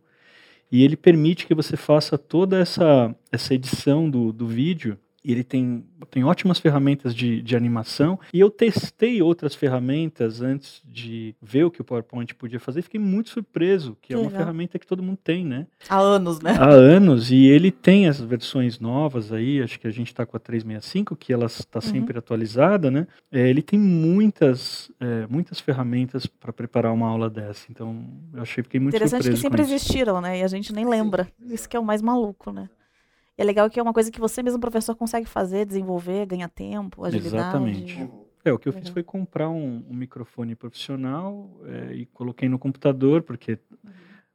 E 0.70 0.84
ele 0.84 0.96
permite 0.96 1.46
que 1.46 1.54
você 1.54 1.76
faça 1.76 2.18
toda 2.18 2.58
essa, 2.58 3.14
essa 3.32 3.54
edição 3.54 4.10
do, 4.10 4.30
do 4.30 4.46
vídeo 4.46 4.98
ele 5.24 5.42
tem, 5.42 5.84
tem 6.10 6.24
ótimas 6.24 6.58
ferramentas 6.58 7.14
de, 7.14 7.42
de 7.42 7.56
animação. 7.56 8.18
E 8.32 8.40
eu 8.40 8.50
testei 8.50 9.20
outras 9.20 9.54
ferramentas 9.54 10.40
antes 10.40 10.80
de 10.84 11.34
ver 11.42 11.64
o 11.64 11.70
que 11.70 11.80
o 11.80 11.84
PowerPoint 11.84 12.34
podia 12.34 12.60
fazer. 12.60 12.82
Fiquei 12.82 13.00
muito 13.00 13.30
surpreso, 13.30 13.96
que, 14.00 14.08
que 14.08 14.14
é 14.14 14.16
uma 14.16 14.26
legal. 14.26 14.40
ferramenta 14.40 14.78
que 14.78 14.86
todo 14.86 15.02
mundo 15.02 15.18
tem, 15.22 15.44
né? 15.44 15.66
Há 15.88 15.98
anos, 15.98 16.40
né? 16.40 16.56
Há 16.58 16.68
anos. 16.68 17.30
E 17.30 17.46
ele 17.46 17.70
tem 17.70 18.08
as 18.08 18.20
versões 18.20 18.78
novas 18.78 19.32
aí. 19.32 19.60
Acho 19.60 19.78
que 19.78 19.86
a 19.86 19.90
gente 19.90 20.08
está 20.08 20.24
com 20.24 20.36
a 20.36 20.40
365, 20.40 21.16
que 21.16 21.32
ela 21.32 21.46
está 21.46 21.78
uhum. 21.78 21.82
sempre 21.82 22.14
uhum. 22.14 22.18
atualizada, 22.20 22.90
né? 22.90 23.06
É, 23.30 23.48
ele 23.48 23.62
tem 23.62 23.78
muitas, 23.78 24.90
é, 25.00 25.26
muitas 25.28 25.60
ferramentas 25.60 26.26
para 26.26 26.52
preparar 26.52 26.92
uma 26.92 27.08
aula 27.08 27.28
dessa. 27.28 27.66
Então, 27.70 28.06
eu 28.32 28.42
achei, 28.42 28.62
fiquei 28.62 28.78
muito 28.78 28.94
Interessante 28.94 29.24
surpreso. 29.24 29.46
Interessante 29.46 29.60
que 29.60 29.64
sempre 29.64 29.76
existiram, 29.76 30.20
né? 30.20 30.38
E 30.38 30.42
a 30.42 30.48
gente 30.48 30.72
nem 30.72 30.86
lembra. 30.88 31.28
Isso 31.40 31.68
que 31.68 31.76
é 31.76 31.80
o 31.80 31.84
mais 31.84 32.00
maluco, 32.00 32.52
né? 32.52 32.68
É 33.38 33.44
legal 33.44 33.70
que 33.70 33.78
é 33.78 33.82
uma 33.82 33.92
coisa 33.92 34.10
que 34.10 34.18
você 34.18 34.42
mesmo, 34.42 34.58
professor, 34.58 34.96
consegue 34.96 35.28
fazer, 35.28 35.64
desenvolver, 35.64 36.26
ganhar 36.26 36.48
tempo, 36.48 37.04
agilidade. 37.04 37.36
Exatamente. 37.36 38.10
É, 38.44 38.52
o 38.52 38.58
que 38.58 38.68
eu 38.68 38.72
fiz 38.72 38.88
foi 38.88 39.04
comprar 39.04 39.48
um, 39.48 39.84
um 39.88 39.94
microfone 39.94 40.56
profissional 40.56 41.48
é, 41.64 41.94
e 41.94 42.06
coloquei 42.06 42.48
no 42.48 42.58
computador, 42.58 43.22
porque 43.22 43.52
uhum. 43.52 43.90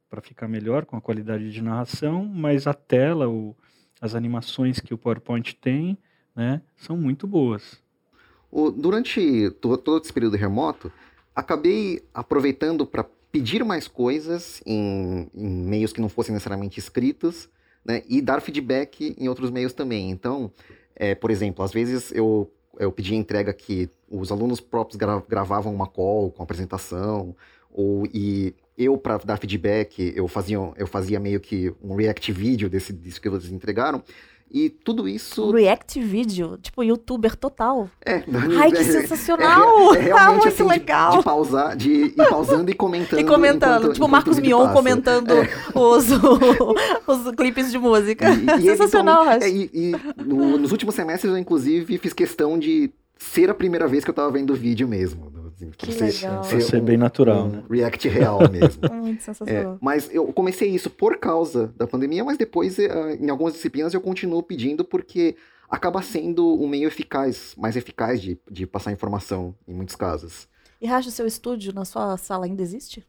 para 0.08 0.22
ficar 0.22 0.48
melhor 0.48 0.86
com 0.86 0.96
a 0.96 1.02
qualidade 1.02 1.52
de 1.52 1.62
narração, 1.62 2.24
mas 2.24 2.66
a 2.66 2.72
tela, 2.72 3.28
o, 3.28 3.54
as 4.00 4.14
animações 4.14 4.80
que 4.80 4.94
o 4.94 4.98
PowerPoint 4.98 5.54
tem, 5.56 5.98
né, 6.34 6.62
são 6.76 6.96
muito 6.96 7.26
boas. 7.26 7.82
O, 8.50 8.70
durante 8.70 9.50
todo, 9.60 9.76
todo 9.78 10.02
esse 10.02 10.12
período 10.12 10.36
remoto, 10.36 10.90
acabei 11.34 12.02
aproveitando 12.14 12.86
para 12.86 13.04
pedir 13.30 13.64
mais 13.64 13.86
coisas 13.86 14.62
em, 14.64 15.28
em 15.34 15.46
meios 15.46 15.92
que 15.92 16.00
não 16.00 16.08
fossem 16.08 16.32
necessariamente 16.32 16.78
escritos, 16.78 17.50
né, 17.84 18.02
e 18.08 18.20
dar 18.20 18.40
feedback 18.40 19.14
em 19.18 19.28
outros 19.28 19.50
meios 19.50 19.72
também. 19.72 20.10
Então, 20.10 20.50
é, 20.96 21.14
por 21.14 21.30
exemplo, 21.30 21.64
às 21.64 21.72
vezes 21.72 22.12
eu, 22.12 22.50
eu 22.78 22.90
pedi 22.90 23.14
entrega 23.14 23.52
que 23.52 23.90
os 24.10 24.30
alunos 24.30 24.60
próprios 24.60 24.96
gra 24.96 25.22
gravavam 25.28 25.74
uma 25.74 25.86
call 25.86 26.30
com 26.30 26.42
apresentação, 26.42 27.34
ou, 27.70 28.06
e 28.12 28.54
eu, 28.76 28.96
para 28.98 29.18
dar 29.18 29.36
feedback, 29.36 30.12
eu 30.16 30.26
fazia, 30.26 30.58
eu 30.76 30.86
fazia 30.86 31.20
meio 31.20 31.40
que 31.40 31.72
um 31.82 31.94
react 31.94 32.32
vídeo 32.32 32.68
desse, 32.68 32.92
disso 32.92 33.20
que 33.20 33.28
eles 33.28 33.50
entregaram. 33.50 34.02
E 34.50 34.70
tudo 34.70 35.08
isso. 35.08 35.50
React 35.50 36.00
Video, 36.00 36.56
tipo 36.58 36.84
youtuber 36.84 37.34
total. 37.34 37.90
É, 38.06 38.22
Ai, 38.58 38.70
que 38.70 38.78
é, 38.78 38.84
sensacional! 38.84 39.94
É, 39.94 39.98
é, 39.98 40.00
é 40.00 40.02
realmente, 40.14 40.18
ah, 40.20 40.30
muito 40.32 40.48
assim, 40.48 40.62
legal. 40.62 41.10
De, 41.10 41.18
de, 41.18 41.24
pausar, 41.24 41.76
de 41.76 41.90
ir 41.90 42.14
pausando 42.14 42.70
e 42.70 42.74
comentando. 42.74 43.20
E 43.20 43.24
comentando, 43.24 43.78
enquanto, 43.78 43.94
tipo 43.94 44.08
Marcos 44.08 44.38
Mion 44.38 44.72
comentando 44.72 45.32
é. 45.32 45.48
os, 45.74 46.08
os, 46.10 46.18
os 47.26 47.34
clipes 47.34 47.70
de 47.70 47.78
música. 47.78 48.26
E, 48.30 48.60
e 48.60 48.62
sensacional, 48.62 49.28
é, 49.28 49.48
e, 49.48 49.70
e 49.72 49.92
no, 50.22 50.56
nos 50.56 50.70
últimos 50.70 50.94
semestres 50.94 51.32
eu, 51.32 51.38
inclusive, 51.38 51.98
fiz 51.98 52.12
questão 52.12 52.56
de 52.56 52.92
ser 53.18 53.50
a 53.50 53.54
primeira 53.54 53.88
vez 53.88 54.04
que 54.04 54.10
eu 54.10 54.14
tava 54.14 54.30
vendo 54.30 54.52
o 54.52 54.56
vídeo 54.56 54.86
mesmo. 54.86 55.43
Assim, 55.68 55.76
que 55.76 55.92
ser, 55.92 56.26
legal. 56.26 56.44
Ser, 56.44 56.60
ser 56.60 56.82
um, 56.82 56.84
bem 56.84 56.96
natural, 56.96 57.46
um 57.46 57.48
né? 57.48 57.64
React 57.70 58.08
real 58.08 58.38
mesmo. 58.50 58.82
Muito 58.92 59.22
sensacional. 59.22 59.74
É, 59.74 59.78
mas 59.80 60.08
eu 60.12 60.26
comecei 60.32 60.68
isso 60.68 60.90
por 60.90 61.18
causa 61.18 61.72
da 61.76 61.86
pandemia, 61.86 62.24
mas 62.24 62.38
depois, 62.38 62.78
eh, 62.78 63.18
em 63.20 63.30
algumas 63.30 63.54
disciplinas, 63.54 63.94
eu 63.94 64.00
continuo 64.00 64.42
pedindo 64.42 64.84
porque 64.84 65.36
acaba 65.68 66.02
sendo 66.02 66.60
um 66.62 66.68
meio 66.68 66.86
eficaz, 66.86 67.54
mais 67.56 67.76
eficaz 67.76 68.20
de, 68.20 68.38
de 68.50 68.66
passar 68.66 68.92
informação 68.92 69.54
em 69.66 69.74
muitos 69.74 69.96
casos. 69.96 70.48
E 70.80 70.86
Racha, 70.86 71.10
seu 71.10 71.26
estúdio 71.26 71.72
na 71.72 71.84
sua 71.84 72.16
sala 72.16 72.44
ainda 72.46 72.62
existe? 72.62 73.04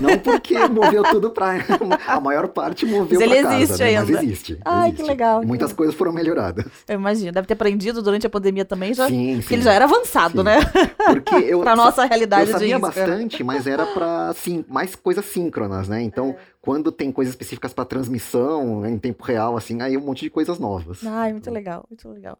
Não 0.00 0.18
porque 0.18 0.56
moveu 0.68 1.02
tudo 1.04 1.30
para 1.30 1.54
a 2.06 2.20
maior 2.20 2.48
parte 2.48 2.86
moveu 2.86 3.18
para 3.20 3.42
casa, 3.42 3.54
existe 3.56 3.78
né? 3.82 3.88
ainda. 3.88 4.00
mas 4.12 4.22
existe. 4.22 4.58
Ai, 4.64 4.88
existe. 4.88 5.02
que 5.02 5.08
legal. 5.08 5.42
E 5.42 5.46
muitas 5.46 5.72
coisas 5.72 5.94
foram 5.94 6.12
melhoradas. 6.12 6.64
Eu 6.88 6.94
imagino, 6.94 7.32
deve 7.32 7.46
ter 7.46 7.54
aprendido 7.54 8.02
durante 8.02 8.26
a 8.26 8.30
pandemia 8.30 8.64
também, 8.64 8.94
já, 8.94 9.08
Sim, 9.08 9.34
porque 9.36 9.48
sim. 9.48 9.54
ele 9.54 9.62
já 9.62 9.72
era 9.72 9.84
avançado, 9.84 10.38
Sim. 10.38 10.44
né? 10.44 10.58
Porque 11.06 11.34
eu 11.34 11.60
pra 11.62 11.74
nossa 11.76 12.04
realidade 12.04 12.50
eu 12.50 12.58
sabia 12.58 12.78
bastante, 12.78 13.42
mas 13.44 13.66
era 13.66 13.86
para 13.86 14.32
sim, 14.34 14.64
mais 14.68 14.94
coisas 14.94 15.24
síncronas, 15.26 15.88
né? 15.88 16.02
Então, 16.02 16.30
É. 16.30 16.36
quando 16.60 16.90
tem 16.92 17.10
coisas 17.10 17.32
específicas 17.34 17.72
para 17.72 17.84
transmissão 17.84 18.86
em 18.86 18.98
tempo 18.98 19.22
real, 19.24 19.56
assim, 19.56 19.80
aí 19.82 19.96
um 19.96 20.00
monte 20.00 20.20
de 20.22 20.30
coisas 20.30 20.58
novas. 20.58 21.04
Ai, 21.04 21.32
muito 21.32 21.50
legal, 21.50 21.84
muito 21.90 22.08
legal. 22.08 22.38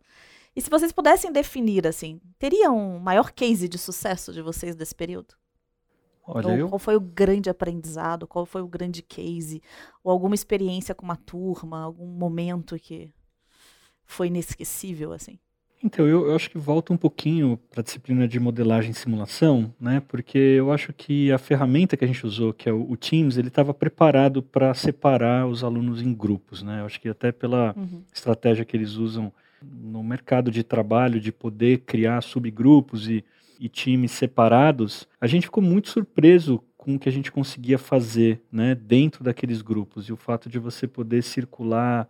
E 0.55 0.61
se 0.61 0.69
vocês 0.69 0.93
pudessem 0.93 1.33
definir, 1.33 1.87
assim, 1.87 2.21
teria 2.39 2.71
um 2.71 2.99
maior 2.99 3.31
case 3.33 3.67
de 3.69 3.79
sucesso 3.79 4.33
de 4.33 4.43
vocês 4.43 4.75
desse 4.75 4.95
período? 4.95 5.35
Olha, 6.35 6.67
qual 6.69 6.79
foi 6.79 6.97
o 6.97 7.01
grande 7.01 7.51
aprendizado? 7.51 8.27
Qual 8.27 8.47
foi 8.47 8.63
o 8.63 8.69
grande 8.69 9.03
case? 9.03 9.63
Ou 10.03 10.13
alguma 10.13 10.35
experiência 10.35 10.95
com 10.95 11.05
uma 11.05 11.17
turma? 11.17 11.81
Algum 11.83 12.07
momento 12.07 12.79
que 12.79 13.13
foi 14.05 14.29
inesquecível, 14.29 15.13
assim? 15.13 15.39
Então, 15.85 16.07
eu, 16.07 16.29
eu 16.29 16.37
acho 16.37 16.49
que 16.49 16.59
volta 16.59 16.93
um 16.93 16.97
pouquinho 16.97 17.59
para 17.69 17.81
a 17.81 17.83
disciplina 17.83 18.29
de 18.29 18.39
modelagem 18.39 18.93
e 18.93 18.95
simulação, 18.95 19.75
né? 19.81 20.01
Porque 20.07 20.39
eu 20.39 20.71
acho 20.71 20.93
que 20.93 21.33
a 21.33 21.39
ferramenta 21.39 21.97
que 21.97 22.05
a 22.05 22.07
gente 22.07 22.25
usou, 22.25 22.53
que 22.53 22.69
é 22.69 22.73
o, 22.73 22.89
o 22.89 22.97
Teams, 22.97 23.37
ele 23.37 23.49
estava 23.49 23.75
preparado 23.75 24.43
para 24.43 24.73
separar 24.75 25.47
os 25.49 25.65
alunos 25.65 26.01
em 26.01 26.15
grupos, 26.15 26.63
né? 26.63 26.81
Eu 26.81 26.87
acho 26.87 27.01
que 27.01 27.09
até 27.09 27.33
pela 27.33 27.75
Uhum. 27.77 28.03
estratégia 28.15 28.65
que 28.65 28.77
eles 28.77 28.93
usam 28.93 29.33
no 29.61 30.05
mercado 30.05 30.51
de 30.53 30.63
trabalho, 30.63 31.21
de 31.21 31.33
poder 31.33 31.79
criar 31.79 32.21
subgrupos 32.23 33.09
e, 33.09 33.25
e 33.63 33.69
times 33.69 34.11
separados, 34.11 35.07
a 35.21 35.27
gente 35.29 35.47
ficou 35.47 35.63
muito 35.63 35.89
surpreso 35.89 36.61
com 36.77 36.97
o 36.97 36.99
que 36.99 37.09
a 37.09 37.13
gente 37.13 37.31
conseguia 37.31 37.79
fazer, 37.79 38.43
né? 38.51 38.75
Dentro 38.75 39.23
daqueles 39.23 39.63
grupos 39.63 40.09
e 40.09 40.13
o 40.13 40.17
fato 40.17 40.49
de 40.49 40.59
você 40.59 40.89
poder 40.89 41.23
circular 41.23 42.09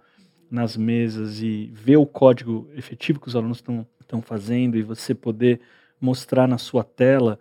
nas 0.51 0.79
mesas 0.79 1.43
e 1.43 1.71
ver 1.75 1.99
o 1.99 2.07
código 2.07 2.71
efetivo 2.75 3.21
que 3.21 3.29
os 3.29 3.37
alunos 3.37 3.59
estão 3.59 4.23
fazendo 4.23 4.79
e 4.79 4.83
você 4.83 5.15
poder 5.15 5.61
mostrar 6.01 6.49
na 6.49 6.57
sua 6.57 6.83
tela, 6.83 7.39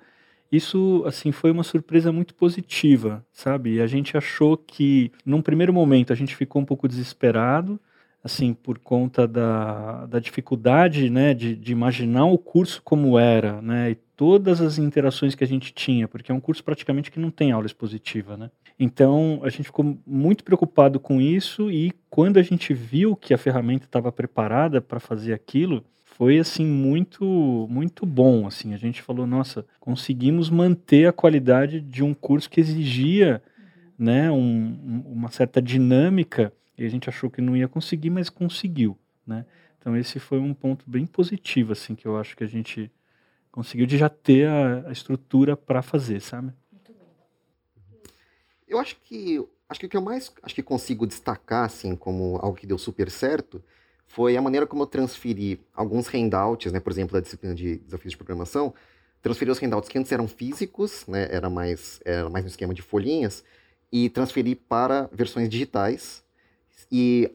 isso 0.52 1.06
assim 1.08 1.32
foi 1.32 1.50
uma 1.50 1.64
surpresa 1.64 2.12
muito 2.12 2.36
positiva, 2.36 3.26
sabe? 3.32 3.80
A 3.80 3.88
gente 3.88 4.18
achou 4.18 4.58
que 4.58 5.10
num 5.26 5.42
primeiro 5.42 5.72
momento 5.72 6.12
a 6.12 6.18
gente 6.18 6.36
ficou 6.36 6.62
um 6.62 6.66
pouco 6.66 6.86
desesperado, 6.86 7.80
assim 8.24 8.54
por 8.54 8.78
conta 8.80 9.28
da, 9.28 10.06
da 10.06 10.20
dificuldade, 10.20 11.10
né, 11.10 11.34
de, 11.34 11.56
de 11.56 11.72
imaginar 11.72 12.26
o 12.26 12.38
curso 12.38 12.82
como 12.84 13.18
era, 13.18 13.62
né, 13.62 13.92
e 13.92 13.96
todas 14.16 14.62
as 14.62 14.78
interações 14.78 15.34
que 15.34 15.44
a 15.44 15.48
gente 15.48 15.74
tinha, 15.74 16.08
porque 16.08 16.32
é 16.32 16.36
um 16.36 16.40
curso 16.40 16.64
praticamente 16.64 17.10
que 17.10 17.20
não 17.20 17.32
tem 17.32 17.52
aula 17.52 17.66
expositiva, 17.66 18.38
né? 18.38 18.52
Então 18.80 19.40
a 19.44 19.50
gente 19.50 19.64
ficou 19.64 19.98
muito 20.06 20.44
preocupado 20.44 21.00
com 21.00 21.20
isso 21.20 21.72
e 21.72 21.92
quando 22.10 22.38
a 22.38 22.44
gente 22.44 22.74
viu 22.74 23.16
que 23.16 23.34
a 23.34 23.38
ferramenta 23.38 23.86
estava 23.86 24.12
preparada 24.12 24.80
para 24.82 25.00
fazer 25.00 25.34
aquilo, 25.34 25.84
foi 26.06 26.38
assim 26.38 26.66
muito 26.66 27.68
muito 27.70 28.06
bom 28.06 28.46
assim. 28.46 28.74
A 28.74 28.78
gente 28.78 29.02
falou, 29.02 29.26
nossa, 29.26 29.66
conseguimos 29.80 30.50
manter 30.52 31.08
a 31.08 31.14
qualidade 31.14 31.82
de 31.82 32.04
um 32.04 32.14
curso 32.14 32.50
que 32.50 32.60
exigia, 32.60 33.42
né, 33.98 34.32
um, 34.32 34.36
um- 34.38 35.04
uma 35.14 35.30
certa 35.32 35.62
dinâmica 35.62 36.54
e 36.82 36.86
a 36.86 36.90
gente 36.90 37.08
achou 37.08 37.30
que 37.30 37.42
não 37.42 37.56
ia 37.56 37.68
conseguir, 37.68 38.10
mas 38.10 38.30
conseguiu, 38.30 38.98
né? 39.26 39.46
Então 39.80 39.96
esse 39.96 40.20
foi 40.20 40.40
um 40.40 40.54
ponto 40.54 40.90
bem 40.90 41.06
positivo 41.06 41.74
assim 41.74 41.96
que 41.96 42.08
eu 42.08 42.18
acho 42.18 42.36
que 42.36 42.44
a 42.44 42.48
gente 42.48 42.92
conseguiu 43.52 43.86
de 43.86 43.98
já 43.98 44.10
ter 44.10 44.48
a, 44.48 44.88
a 44.88 44.92
estrutura 44.92 45.56
para 45.56 45.82
fazer, 45.82 46.22
sabe? 46.22 46.52
Eu 48.68 48.80
acho 48.80 48.96
que 49.04 49.46
acho 49.70 49.80
que 49.80 49.86
o 49.86 49.90
que 49.90 49.98
eu 49.98 50.02
mais 50.02 50.34
acho 50.42 50.56
que 50.56 50.64
consigo 50.64 51.06
destacar 51.06 51.66
assim 51.66 51.96
como 51.96 52.38
algo 52.38 52.58
que 52.58 52.66
deu 52.66 52.78
super 52.78 53.12
certo 53.12 53.64
foi 54.08 54.36
a 54.36 54.42
maneira 54.42 54.66
como 54.66 54.84
eu 54.84 54.88
transferi 54.88 55.62
alguns 55.74 56.08
handouts, 56.08 56.72
né, 56.72 56.80
por 56.80 56.92
exemplo, 56.92 57.14
da 57.14 57.22
disciplina 57.22 57.56
de 57.56 57.78
desafios 57.78 58.12
de 58.12 58.18
programação, 58.18 58.74
transferi 59.22 59.52
os 59.52 59.60
handouts 59.60 59.88
que 59.88 59.98
antes 59.98 60.12
eram 60.12 60.28
físicos, 60.28 61.06
né, 61.08 61.28
era 61.32 61.50
mais 61.50 62.02
era 62.04 62.30
mais 62.30 62.44
no 62.44 62.50
esquema 62.50 62.74
de 62.74 62.82
folhinhas 62.82 63.44
e 63.92 64.10
transferi 64.10 64.56
para 64.56 65.10
versões 65.12 65.50
digitais. 65.50 66.24
E 66.92 67.32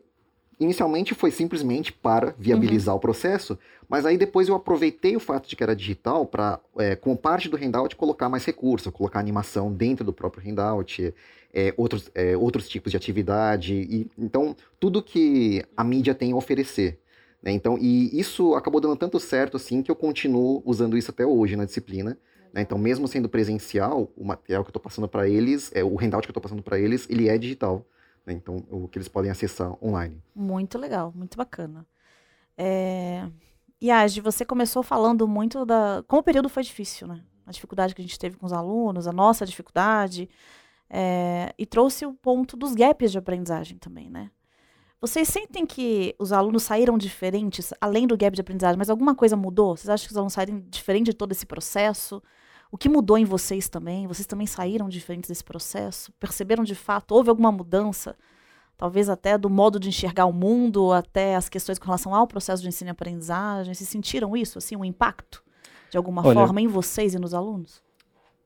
inicialmente 0.59 1.15
foi 1.15 1.31
simplesmente 1.31 1.93
para 1.93 2.35
viabilizar 2.39 2.95
o 2.95 2.99
processo, 2.99 3.59
mas 3.89 4.07
aí 4.07 4.17
depois 4.17 4.49
eu 4.49 4.55
aproveitei 4.55 5.15
o 5.15 5.21
fato 5.21 5.49
de 5.49 5.55
que 5.55 5.63
era 5.63 5.77
digital 5.77 6.25
para, 6.25 6.59
como 7.01 7.17
parte 7.17 7.49
do 7.49 7.57
handout, 7.57 7.95
colocar 7.95 8.29
mais 8.29 8.45
recursos, 8.45 8.91
colocar 8.93 9.21
animação 9.21 9.73
dentro 9.73 10.05
do 10.05 10.13
próprio 10.13 10.43
handout, 10.49 11.15
é, 11.53 11.75
outros, 11.77 12.11
é, 12.15 12.37
outros 12.37 12.69
tipos 12.69 12.91
de 12.91 12.97
atividade, 12.97 13.75
e 13.75 14.11
então 14.19 14.57
tudo 14.81 15.03
que 15.03 15.65
a 15.77 15.85
mídia 15.85 16.15
tem 16.15 16.33
a 16.33 16.37
oferecer. 16.37 16.99
né? 17.43 17.53
Então, 17.53 17.79
e 17.79 18.19
isso 18.19 18.55
acabou 18.55 18.81
dando 18.81 18.97
tanto 18.97 19.21
certo 19.21 19.57
assim 19.57 19.83
que 19.83 19.91
eu 19.91 19.97
continuo 19.97 20.63
usando 20.65 20.97
isso 20.97 21.11
até 21.11 21.25
hoje 21.25 21.55
na 21.57 21.65
disciplina. 21.65 22.19
né? 22.53 22.63
Então, 22.63 22.79
mesmo 22.79 23.07
sendo 23.07 23.29
presencial, 23.29 24.11
o 24.17 24.25
material 24.25 24.65
que 24.65 24.69
eu 24.69 24.71
estou 24.71 24.83
passando 24.83 25.09
para 25.09 25.29
eles, 25.29 25.71
é, 25.75 25.85
o 25.85 25.97
handout 26.01 26.27
que 26.27 26.31
eu 26.31 26.33
estou 26.33 26.43
passando 26.43 26.63
para 26.63 26.79
eles, 26.79 27.07
ele 27.09 27.29
é 27.29 27.39
digital. 27.39 27.87
Né? 28.27 28.33
Então, 28.33 28.57
o 28.71 28.89
que 28.89 28.99
eles 28.99 29.09
podem 29.09 29.31
acessar 29.31 29.73
online. 29.83 30.21
Muito 30.35 30.77
legal, 30.77 31.13
muito 31.15 31.37
bacana. 31.37 31.87
É... 32.59 33.27
Yagi, 33.83 34.21
você 34.21 34.45
começou 34.45 34.83
falando 34.83 35.29
muito 35.29 35.65
da. 35.65 36.03
Como 36.09 36.21
o 36.21 36.25
período 36.25 36.49
foi 36.49 36.63
difícil, 36.63 37.07
né? 37.07 37.23
A 37.47 37.53
dificuldade 37.53 37.95
que 37.95 38.01
a 38.01 38.05
gente 38.05 38.19
teve 38.19 38.37
com 38.37 38.47
os 38.47 38.53
alunos, 38.53 39.07
a 39.07 39.13
nossa 39.13 39.47
dificuldade. 39.47 40.29
é, 40.91 41.55
E 41.59 41.65
trouxe 41.67 42.05
o 42.07 42.15
ponto 42.15 42.57
dos 42.57 42.75
gaps 42.75 43.13
de 43.13 43.19
aprendizagem 43.19 43.79
também, 43.79 44.11
né? 44.11 44.31
Vocês 45.01 45.29
sentem 45.29 45.67
que 45.67 46.15
os 46.19 46.33
alunos 46.33 46.63
saíram 46.63 46.97
diferentes, 46.97 47.73
além 47.81 48.07
do 48.07 48.17
gap 48.17 48.35
de 48.35 48.41
aprendizagem, 48.41 48.79
mas 48.79 48.89
alguma 48.89 49.15
coisa 49.15 49.37
mudou? 49.37 49.77
Vocês 49.77 49.91
acham 49.91 50.07
que 50.07 50.13
os 50.13 50.17
alunos 50.17 50.33
saíram 50.33 50.59
diferente 50.69 51.07
de 51.07 51.15
todo 51.15 51.33
esse 51.33 51.45
processo? 51.45 52.23
O 52.77 52.79
que 52.79 52.91
mudou 52.91 53.17
em 53.17 53.25
vocês 53.25 53.71
também? 53.71 54.07
Vocês 54.07 54.27
também 54.27 54.47
saíram 54.47 54.87
diferentes 54.87 55.31
desse 55.31 55.43
processo? 55.43 56.13
Perceberam 56.21 56.63
de 56.63 56.75
fato? 56.75 57.13
Houve 57.13 57.31
alguma 57.31 57.51
mudança? 57.51 58.15
talvez 58.77 59.09
até 59.09 59.39
do 59.39 59.49
modo 59.49 59.81
de 59.81 59.89
enxergar 59.89 60.27
o 60.27 60.33
mundo, 60.35 60.93
até 60.93 61.35
as 61.35 61.49
questões 61.49 61.79
com 61.79 61.87
relação 61.87 62.15
ao 62.15 62.27
processo 62.27 62.61
de 62.61 62.69
ensino 62.69 62.91
e 62.91 62.93
aprendizagem. 62.93 63.73
Vocês 63.73 63.89
sentiram 63.89 64.37
isso, 64.37 64.59
assim, 64.59 64.77
um 64.77 64.85
impacto 64.85 65.43
de 65.91 65.97
alguma 65.97 66.21
Olha- 66.21 66.35
forma 66.35 66.61
em 66.61 66.67
vocês 66.67 67.15
e 67.15 67.19
nos 67.19 67.33
alunos? 67.33 67.83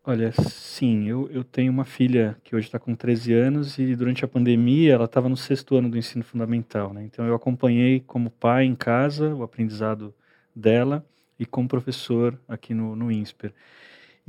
Olha, 0.05 0.31
sim, 0.31 1.09
eu, 1.09 1.29
eu 1.33 1.43
tenho 1.43 1.73
uma 1.73 1.85
filha 1.85 2.37
que 2.45 2.55
hoje 2.55 2.69
está 2.69 2.79
com 2.79 2.95
13 2.95 3.33
anos 3.33 3.79
e 3.81 3.97
durante 3.97 4.25
a 4.25 4.29
pandemia 4.29 4.93
ela 4.95 5.07
estava 5.07 5.29
no 5.29 5.37
sexto 5.37 5.75
ano 5.75 5.90
do 5.90 5.99
ensino 5.99 6.23
fundamental, 6.23 6.93
né? 6.93 7.03
Então 7.03 7.27
eu 7.27 7.35
acompanhei 7.35 7.99
como 7.99 8.31
pai 8.31 8.64
em 8.64 8.77
casa 8.77 9.35
o 9.35 9.43
aprendizado 9.43 10.14
dela 10.55 11.05
e 11.37 11.45
como 11.45 11.66
professor 11.66 12.38
aqui 12.47 12.73
no, 12.73 12.95
no 12.95 13.11
INSPER. 13.11 13.53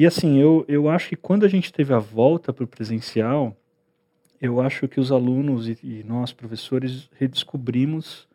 E 0.02 0.06
assim, 0.08 0.40
eu, 0.40 0.66
eu 0.68 0.90
acho 0.90 1.10
que 1.10 1.16
quando 1.16 1.46
a 1.46 1.48
gente 1.48 1.72
teve 1.72 1.94
a 1.94 2.00
volta 2.00 2.52
para 2.52 2.64
o 2.64 2.68
presencial, 2.68 3.56
eu 4.42 4.60
acho 4.60 4.88
que 4.88 5.00
os 5.00 5.12
alunos 5.12 5.70
e, 5.70 5.78
e 5.84 6.04
nós, 6.04 6.34
professores, 6.34 7.08
redescobrimos 7.20 8.28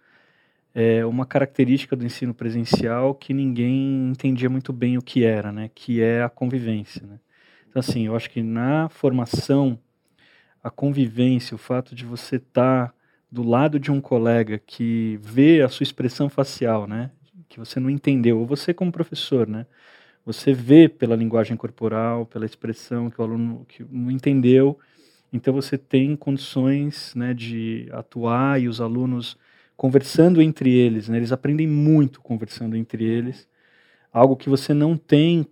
é, 0.72 1.04
uma 1.04 1.26
característica 1.26 1.96
do 1.96 2.06
ensino 2.06 2.32
presencial 2.32 3.16
que 3.16 3.34
ninguém 3.34 4.10
entendia 4.10 4.48
muito 4.48 4.72
bem 4.72 4.96
o 4.96 5.02
que 5.02 5.24
era, 5.24 5.50
né? 5.50 5.68
Que 5.74 6.00
é 6.00 6.22
a 6.22 6.28
convivência, 6.28 7.04
né? 7.04 7.18
Então, 7.68 7.80
assim, 7.80 8.06
eu 8.06 8.14
acho 8.14 8.30
que 8.30 8.44
na 8.44 8.88
formação, 8.88 9.76
a 10.62 10.70
convivência, 10.70 11.56
o 11.56 11.58
fato 11.58 11.96
de 11.96 12.04
você 12.04 12.36
estar 12.36 12.94
do 13.28 13.42
lado 13.42 13.80
de 13.80 13.90
um 13.90 14.00
colega 14.00 14.56
que 14.56 15.18
vê 15.20 15.62
a 15.62 15.68
sua 15.68 15.82
expressão 15.82 16.28
facial, 16.28 16.86
né? 16.86 17.10
Que 17.48 17.58
você 17.58 17.80
não 17.80 17.90
entendeu, 17.90 18.38
ou 18.38 18.46
você 18.46 18.72
como 18.72 18.92
professor, 18.92 19.48
né? 19.48 19.66
Você 20.26 20.52
vê 20.52 20.88
pela 20.88 21.14
linguagem 21.14 21.56
corporal, 21.56 22.26
pela 22.26 22.44
expressão 22.44 23.08
que 23.08 23.20
o 23.20 23.24
aluno 23.24 23.64
que 23.68 23.86
não 23.88 24.10
entendeu, 24.10 24.76
então 25.32 25.54
você 25.54 25.78
tem 25.78 26.16
condições, 26.16 27.14
né, 27.14 27.32
de 27.32 27.88
atuar 27.92 28.60
e 28.60 28.66
os 28.66 28.80
alunos 28.80 29.38
conversando 29.76 30.42
entre 30.42 30.72
eles, 30.72 31.08
né? 31.08 31.18
Eles 31.18 31.30
aprendem 31.30 31.66
muito 31.68 32.20
conversando 32.20 32.76
entre 32.76 33.04
eles, 33.04 33.48
algo 34.12 34.34
que 34.34 34.48
você 34.48 34.74
não 34.74 34.96
tem 34.96 35.46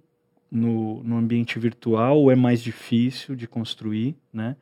no, 0.50 1.04
no 1.04 1.18
ambiente 1.18 1.56
virtual 1.58 2.18
ou 2.18 2.30
é 2.30 2.34
mais 2.34 2.60
difícil 2.60 3.36
de 3.36 3.46
construir, 3.46 4.16
né? 4.32 4.56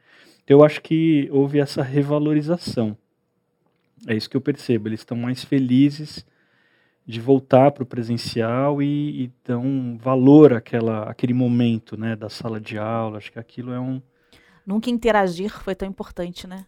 Então, 0.44 0.58
Eu 0.58 0.64
acho 0.64 0.82
que 0.82 1.28
houve 1.30 1.58
essa 1.58 1.82
revalorização. 1.82 2.98
É 4.06 4.14
isso 4.14 4.28
que 4.28 4.36
eu 4.36 4.40
percebo. 4.40 4.88
Eles 4.88 5.00
estão 5.00 5.16
mais 5.16 5.44
felizes 5.44 6.26
de 7.06 7.20
voltar 7.20 7.72
para 7.72 7.82
o 7.82 7.86
presencial 7.86 8.80
e, 8.80 9.24
e 9.24 9.32
dão 9.44 9.98
valor 10.00 10.52
àquela, 10.52 11.04
àquele 11.04 11.34
momento, 11.34 11.96
né, 11.96 12.14
da 12.14 12.28
sala 12.28 12.60
de 12.60 12.78
aula. 12.78 13.18
Acho 13.18 13.32
que 13.32 13.38
aquilo 13.38 13.72
é 13.72 13.80
um 13.80 14.00
Nunca 14.66 14.90
interagir 14.90 15.50
foi 15.50 15.74
tão 15.74 15.88
importante, 15.88 16.46
né? 16.46 16.64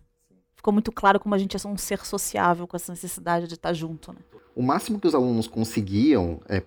Ficou 0.57 0.73
muito 0.73 0.91
claro 0.91 1.21
como 1.21 1.35
a 1.35 1.39
gente 1.39 1.57
é 1.57 1.69
um 1.69 1.77
ser 1.77 2.05
sociável 2.05 2.67
com 2.67 2.77
essa 2.77 2.93
necessidade 2.93 3.47
de 3.47 3.55
estar 3.55 3.73
junto, 3.73 4.13
né? 4.13 4.19
O 4.55 4.63
máximo 4.63 4.99
que 4.99 5.07
os 5.07 5.15
alunos 5.15 5.47
conseguiam 5.47 6.41
é, 6.49 6.63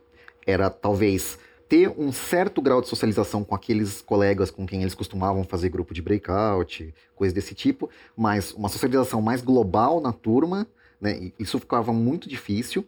era 0.45 0.69
talvez 0.69 1.37
ter 1.67 1.89
um 1.97 2.11
certo 2.13 2.61
grau 2.61 2.81
de 2.81 2.87
socialização 2.87 3.43
com 3.43 3.53
aqueles 3.53 4.01
colegas 4.01 4.49
com 4.49 4.65
quem 4.65 4.81
eles 4.81 4.95
costumavam 4.95 5.43
fazer 5.43 5.67
grupo 5.69 5.93
de 5.93 6.01
breakout, 6.01 6.93
coisas 7.13 7.33
desse 7.33 7.53
tipo, 7.53 7.89
mas 8.15 8.53
uma 8.53 8.69
socialização 8.69 9.21
mais 9.21 9.41
global 9.41 9.99
na 9.99 10.13
turma, 10.13 10.65
né? 11.01 11.31
Isso 11.37 11.59
ficava 11.59 11.91
muito 11.91 12.29
difícil. 12.29 12.85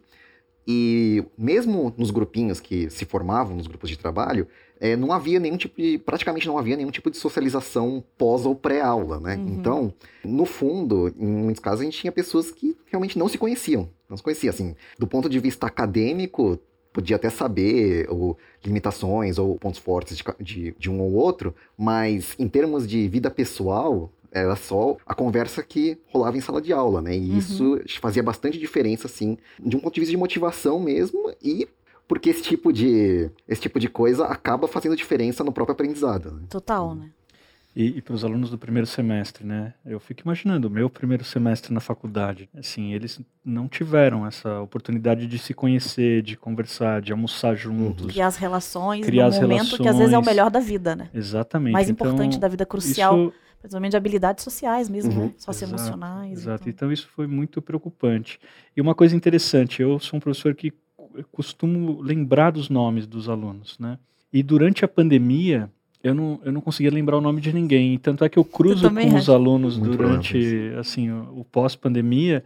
E 0.66 1.24
mesmo 1.36 1.92
nos 1.96 2.10
grupinhos 2.10 2.60
que 2.60 2.88
se 2.90 3.04
formavam, 3.04 3.56
nos 3.56 3.66
grupos 3.66 3.90
de 3.90 3.98
trabalho, 3.98 4.46
é, 4.80 4.96
não 4.96 5.12
havia 5.12 5.38
nenhum 5.38 5.56
tipo 5.56 5.80
de. 5.80 5.98
praticamente 5.98 6.46
não 6.46 6.56
havia 6.56 6.76
nenhum 6.76 6.90
tipo 6.90 7.10
de 7.10 7.16
socialização 7.16 8.02
pós 8.16 8.46
ou 8.46 8.54
pré-aula, 8.54 9.20
né? 9.20 9.36
Uhum. 9.36 9.48
Então, 9.48 9.94
no 10.24 10.46
fundo, 10.46 11.14
em 11.18 11.26
muitos 11.26 11.60
casos, 11.60 11.80
a 11.80 11.84
gente 11.84 11.98
tinha 11.98 12.12
pessoas 12.12 12.50
que 12.50 12.76
realmente 12.86 13.18
não 13.18 13.28
se 13.28 13.36
conheciam. 13.36 13.88
Não 14.08 14.16
se 14.16 14.22
conheciam, 14.22 14.50
assim. 14.50 14.74
Do 14.98 15.06
ponto 15.06 15.28
de 15.28 15.38
vista 15.38 15.66
acadêmico, 15.66 16.58
podia 16.92 17.16
até 17.16 17.30
saber 17.30 18.08
ou, 18.10 18.36
limitações 18.64 19.38
ou 19.38 19.56
pontos 19.58 19.78
fortes 19.78 20.16
de, 20.16 20.24
de, 20.40 20.74
de 20.78 20.90
um 20.90 21.00
ou 21.00 21.12
outro, 21.12 21.54
mas 21.76 22.34
em 22.38 22.48
termos 22.48 22.86
de 22.86 23.06
vida 23.08 23.30
pessoal, 23.30 24.10
era 24.32 24.54
só 24.56 24.96
a 25.06 25.14
conversa 25.14 25.62
que 25.62 25.98
rolava 26.08 26.36
em 26.36 26.40
sala 26.40 26.60
de 26.60 26.72
aula, 26.72 27.00
né? 27.00 27.16
E 27.16 27.30
uhum. 27.30 27.38
isso 27.38 27.80
fazia 28.00 28.22
bastante 28.22 28.58
diferença, 28.58 29.06
assim, 29.06 29.36
de 29.58 29.76
um 29.76 29.80
ponto 29.80 29.94
de 29.94 30.00
vista 30.00 30.12
de 30.12 30.16
motivação 30.16 30.80
mesmo 30.80 31.32
e 31.42 31.68
porque 32.06 32.30
esse 32.30 32.42
tipo 32.42 32.72
de, 32.72 33.30
esse 33.46 33.60
tipo 33.60 33.78
de 33.78 33.88
coisa 33.88 34.24
acaba 34.24 34.66
fazendo 34.66 34.96
diferença 34.96 35.44
no 35.44 35.52
próprio 35.52 35.74
aprendizado. 35.74 36.32
Né? 36.32 36.42
Total, 36.48 36.94
né? 36.94 37.10
E, 37.74 37.98
e 37.98 38.02
para 38.02 38.14
os 38.14 38.24
alunos 38.24 38.50
do 38.50 38.58
primeiro 38.58 38.86
semestre, 38.86 39.46
né? 39.46 39.74
Eu 39.86 40.00
fico 40.00 40.22
imaginando 40.24 40.66
o 40.66 40.70
meu 40.70 40.90
primeiro 40.90 41.22
semestre 41.22 41.72
na 41.72 41.78
faculdade. 41.78 42.48
Assim, 42.58 42.92
eles 42.92 43.20
não 43.44 43.68
tiveram 43.68 44.26
essa 44.26 44.60
oportunidade 44.60 45.28
de 45.28 45.38
se 45.38 45.54
conhecer, 45.54 46.20
de 46.20 46.36
conversar, 46.36 47.00
de 47.00 47.12
almoçar 47.12 47.54
juntos. 47.54 48.06
Criar 48.06 48.26
as 48.26 48.36
relações 48.36 49.06
criar 49.06 49.26
as 49.26 49.36
momento 49.36 49.50
relações. 49.50 49.80
que 49.80 49.88
às 49.88 49.96
vezes 49.96 50.12
é 50.12 50.18
o 50.18 50.24
melhor 50.24 50.50
da 50.50 50.58
vida, 50.58 50.96
né? 50.96 51.08
Exatamente. 51.14 51.72
Mais 51.72 51.88
então, 51.88 52.08
importante 52.08 52.40
da 52.40 52.48
vida 52.48 52.66
crucial. 52.66 53.28
Isso 53.28 53.32
principalmente 53.60 53.92
de 53.92 53.96
habilidades 53.96 54.42
sociais 54.42 54.88
mesmo, 54.88 55.12
uhum. 55.12 55.26
né? 55.26 55.34
socioemocionais. 55.36 56.32
Exato, 56.32 56.40
exato. 56.40 56.68
Então. 56.68 56.88
então. 56.88 56.92
isso 56.92 57.08
foi 57.14 57.26
muito 57.26 57.62
preocupante. 57.62 58.40
E 58.76 58.80
uma 58.80 58.94
coisa 58.94 59.14
interessante, 59.14 59.82
eu 59.82 59.98
sou 60.00 60.16
um 60.16 60.20
professor 60.20 60.54
que 60.54 60.72
costumo 61.30 62.00
lembrar 62.00 62.50
dos 62.50 62.68
nomes 62.68 63.06
dos 63.06 63.28
alunos, 63.28 63.78
né? 63.78 63.98
E 64.32 64.42
durante 64.42 64.84
a 64.84 64.88
pandemia, 64.88 65.70
eu 66.02 66.14
não, 66.14 66.40
eu 66.44 66.52
não 66.52 66.60
conseguia 66.60 66.90
lembrar 66.90 67.18
o 67.18 67.20
nome 67.20 67.40
de 67.40 67.52
ninguém. 67.52 67.98
Tanto 67.98 68.24
é 68.24 68.28
que 68.28 68.38
eu 68.38 68.44
cruzo 68.44 68.86
eu 68.86 68.90
com 68.90 69.16
os 69.16 69.28
alunos 69.28 69.76
muito 69.76 69.96
durante 69.96 70.72
assim, 70.78 71.10
o, 71.10 71.40
o 71.40 71.44
pós-pandemia 71.44 72.44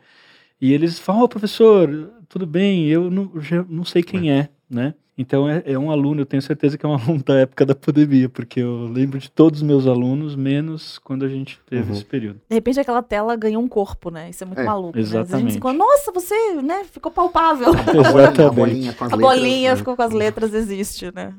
e 0.61 0.72
eles 0.72 0.98
falam, 0.98 1.22
oh, 1.22 1.29
professor, 1.29 2.11
tudo 2.29 2.46
bem, 2.46 2.88
eu 2.88 3.11
não, 3.11 3.31
já 3.40 3.64
não 3.68 3.85
sei 3.85 4.03
quem 4.03 4.33
é, 4.33 4.48
né? 4.68 4.94
Então 5.16 5.48
é, 5.48 5.62
é, 5.64 5.79
um 5.79 5.90
aluno, 5.90 6.22
eu 6.22 6.27
tenho 6.27 6.42
certeza 6.42 6.77
que 6.77 6.85
é 6.85 6.88
um 6.88 6.94
aluno 6.98 7.22
da 7.22 7.35
época 7.35 7.64
da 7.64 7.74
pandemia, 7.74 8.29
porque 8.29 8.61
eu 8.61 8.87
lembro 8.87 9.18
de 9.18 9.31
todos 9.31 9.61
os 9.61 9.66
meus 9.66 9.87
alunos, 9.87 10.35
menos 10.35 10.98
quando 10.98 11.24
a 11.24 11.29
gente 11.29 11.61
teve 11.68 11.90
uhum. 11.90 11.96
esse 11.96 12.05
período. 12.05 12.40
De 12.48 12.55
repente 12.55 12.81
aquela 12.81 13.03
tela 13.03 13.37
ganhou 13.37 13.62
um 13.62 13.68
corpo, 13.68 14.11
né? 14.11 14.31
Isso 14.31 14.42
é 14.44 14.46
muito 14.46 14.61
é, 14.61 14.64
maluco. 14.64 14.98
Exatamente. 14.98 15.31
Né? 15.31 15.37
A 15.37 15.40
gente 15.40 15.53
ficou, 15.55 15.72
nossa, 15.72 16.12
você, 16.12 16.35
né, 16.62 16.85
ficou 16.85 17.12
palpável. 17.12 17.68
Exatamente. 17.70 18.42
A 18.42 18.50
bolinha 18.50 18.92
com 18.94 19.05
as 19.05 19.12
a 19.12 19.16
letras. 19.16 19.38
bolinha 19.38 19.70
né? 19.70 19.77
ficou 19.77 19.96
com 19.96 20.03
as 20.03 20.12
letras, 20.12 20.55
existe, 20.55 21.12
né? 21.14 21.33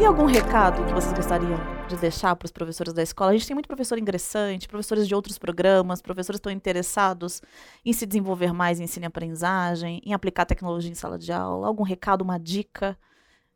Tem 0.00 0.06
algum 0.06 0.24
recado 0.24 0.82
que 0.86 0.94
vocês 0.94 1.12
gostariam 1.12 1.60
de 1.86 1.94
deixar 1.94 2.34
para 2.34 2.46
os 2.46 2.50
professores 2.50 2.94
da 2.94 3.02
escola? 3.02 3.32
A 3.32 3.34
gente 3.34 3.46
tem 3.46 3.52
muito 3.52 3.66
professor 3.66 3.98
ingressante, 3.98 4.66
professores 4.66 5.06
de 5.06 5.14
outros 5.14 5.36
programas, 5.36 6.00
professores 6.00 6.38
estão 6.38 6.50
interessados 6.50 7.42
em 7.84 7.92
se 7.92 8.06
desenvolver 8.06 8.50
mais 8.50 8.80
em 8.80 8.84
ensino 8.84 9.04
e 9.04 9.08
aprendizagem, 9.08 10.00
em 10.02 10.14
aplicar 10.14 10.46
tecnologia 10.46 10.90
em 10.90 10.94
sala 10.94 11.18
de 11.18 11.30
aula. 11.30 11.66
Algum 11.66 11.82
recado, 11.82 12.22
uma 12.22 12.40
dica 12.40 12.96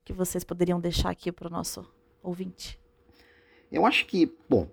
que 0.04 0.12
vocês 0.12 0.44
poderiam 0.44 0.78
deixar 0.78 1.08
aqui 1.08 1.32
para 1.32 1.48
o 1.48 1.50
nosso 1.50 1.82
ouvinte? 2.22 2.78
Eu 3.72 3.86
acho 3.86 4.04
que, 4.04 4.30
bom, 4.46 4.68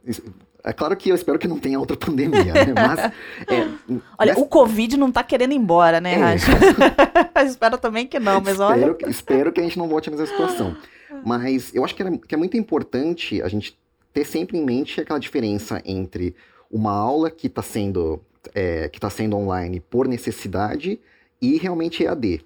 é 0.66 0.74
claro 0.74 0.98
que 0.98 1.08
eu 1.08 1.16
espero 1.16 1.40
que 1.40 1.48
não 1.48 1.58
tenha 1.58 1.80
outra 1.80 1.96
pandemia, 1.96 2.54
né? 2.54 2.74
Mas. 2.76 3.00
É, 3.00 3.62
olha, 4.20 4.34
nessa... 4.34 4.42
o 4.42 4.46
Covid 4.46 4.98
não 4.98 5.08
está 5.08 5.24
querendo 5.24 5.54
ir 5.54 5.56
embora, 5.58 6.02
né, 6.02 6.16
é. 6.34 6.36
espero 7.48 7.78
também 7.78 8.06
que 8.06 8.20
não, 8.20 8.42
mas 8.42 8.60
espero, 8.60 8.98
olha. 9.02 9.10
Espero 9.10 9.54
que 9.54 9.62
a 9.62 9.64
gente 9.64 9.78
não 9.78 9.88
volte 9.88 10.10
a 10.10 10.12
mesma 10.12 10.28
situação. 10.28 10.76
Mas 11.26 11.74
eu 11.74 11.84
acho 11.84 11.96
que 11.96 12.04
é, 12.04 12.18
que 12.18 12.36
é 12.36 12.38
muito 12.38 12.58
importante 12.58 13.42
a 13.42 13.48
gente 13.48 13.78
ter 14.14 14.26
sempre 14.26 14.58
em 14.58 14.66
mente 14.66 15.00
aquela 15.00 15.20
diferença 15.20 15.82
entre 15.86 16.36
uma 16.70 16.92
aula 16.92 17.30
que 17.30 17.48
está 17.48 17.62
sendo, 17.62 18.22
é, 18.54 18.88
que 18.90 19.00
tá 19.00 19.10
sendo 19.10 19.36
online 19.38 19.80
por 19.80 20.08
necessidade 20.08 21.00
e 21.42 21.58
realmente 21.58 22.04
EAD. 22.04 22.42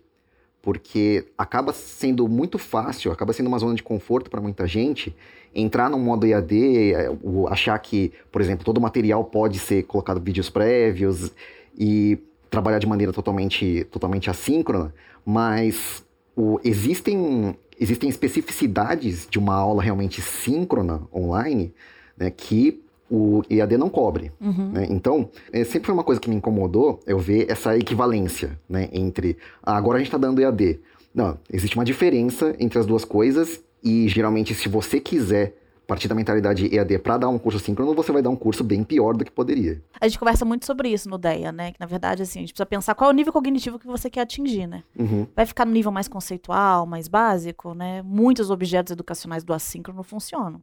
Porque 0.62 1.28
acaba 1.38 1.74
sendo 1.74 2.28
muito 2.28 2.58
fácil, 2.58 3.12
acaba 3.12 3.34
sendo 3.34 3.48
uma 3.48 3.60
zona 3.60 3.76
de 3.76 3.84
conforto 3.84 4.30
para 4.30 4.42
muita 4.42 4.66
gente 4.66 5.16
entrar 5.54 5.90
no 5.90 5.98
modo 5.98 6.26
EAD, 6.26 6.94
é, 6.94 7.10
achar 7.50 7.78
que, 7.80 8.12
por 8.32 8.42
exemplo, 8.42 8.66
todo 8.66 8.78
o 8.78 8.82
material 8.82 9.24
pode 9.24 9.60
ser 9.60 9.84
colocado 9.84 10.20
vídeos 10.20 10.50
prévios 10.50 11.32
e 11.78 12.18
trabalhar 12.50 12.80
de 12.80 12.88
maneira 12.88 13.14
totalmente, 13.14 13.86
totalmente 13.92 14.30
assíncrona, 14.30 14.94
mas 15.26 16.06
o, 16.36 16.60
existem 16.64 17.56
existem 17.80 18.10
especificidades 18.10 19.28
de 19.30 19.40
uma 19.40 19.56
aula 19.56 19.82
realmente 19.82 20.22
síncrona 20.22 21.02
online 21.14 21.74
né, 22.18 22.30
que 22.30 22.82
o 23.10 23.44
EAD 23.50 23.78
não 23.78 23.90
cobre. 23.90 24.32
Uhum. 24.42 24.72
Né? 24.72 24.88
Então, 24.90 25.30
é, 25.52 25.64
sempre 25.64 25.88
foi 25.88 25.94
uma 25.94 26.04
coisa 26.04 26.20
que 26.20 26.30
me 26.30 26.36
incomodou 26.36 27.00
eu 27.06 27.20
ver 27.20 27.50
essa 27.50 27.78
equivalência 27.78 28.60
né, 28.68 28.90
entre 28.92 29.38
ah, 29.62 29.78
agora 29.78 29.98
a 29.98 30.00
gente 30.00 30.08
está 30.08 30.18
dando 30.18 30.42
EAD. 30.42 30.80
Não, 31.14 31.38
existe 31.52 31.76
uma 31.76 31.86
diferença 31.86 32.56
entre 32.60 32.80
as 32.80 32.86
duas 32.86 33.06
coisas 33.06 33.62
e 33.84 34.08
geralmente 34.08 34.54
se 34.54 34.68
você 34.68 35.00
quiser 35.00 35.56
partir 35.86 36.08
da 36.08 36.16
mentalidade 36.16 36.74
EAD 36.74 37.00
para 37.00 37.18
dar 37.18 37.30
um 37.30 37.38
curso 37.38 37.60
síncrono, 37.60 37.94
você 37.94 38.12
vai 38.12 38.22
dar 38.22 38.30
um 38.30 38.36
curso 38.36 38.64
bem 38.64 38.84
pior 38.84 39.16
do 39.16 39.24
que 39.24 39.32
poderia. 39.32 39.82
A 40.00 40.08
gente 40.08 40.20
conversa 40.20 40.44
muito 40.44 40.66
sobre 40.66 40.90
isso 40.90 41.10
no 41.10 41.18
DEA, 41.18 41.52
né? 41.52 41.72
Que 41.72 41.80
na 41.80 41.86
verdade, 41.86 42.24
assim, 42.24 42.40
a 42.40 42.42
gente 42.42 42.54
precisa 42.54 42.66
pensar 42.66 42.96
qual 42.96 43.10
é 43.10 43.14
o 43.14 43.16
nível 43.16 43.32
cognitivo 43.32 43.80
que 43.80 43.88
você 43.88 44.10
quer 44.10 44.22
atingir, 44.22 44.68
né? 44.68 44.84
Uhum. 44.98 45.28
Vai 45.36 45.46
ficar 45.46 45.66
no 45.66 45.72
nível 45.72 45.92
mais 45.92 46.08
conceitual, 46.08 46.86
mais 46.86 47.08
básico, 47.08 47.74
né? 47.74 48.02
Muitos 48.02 48.50
objetos 48.50 48.92
educacionais 48.92 49.44
do 49.44 49.54
assíncrono 49.54 50.04
funcionam. 50.04 50.62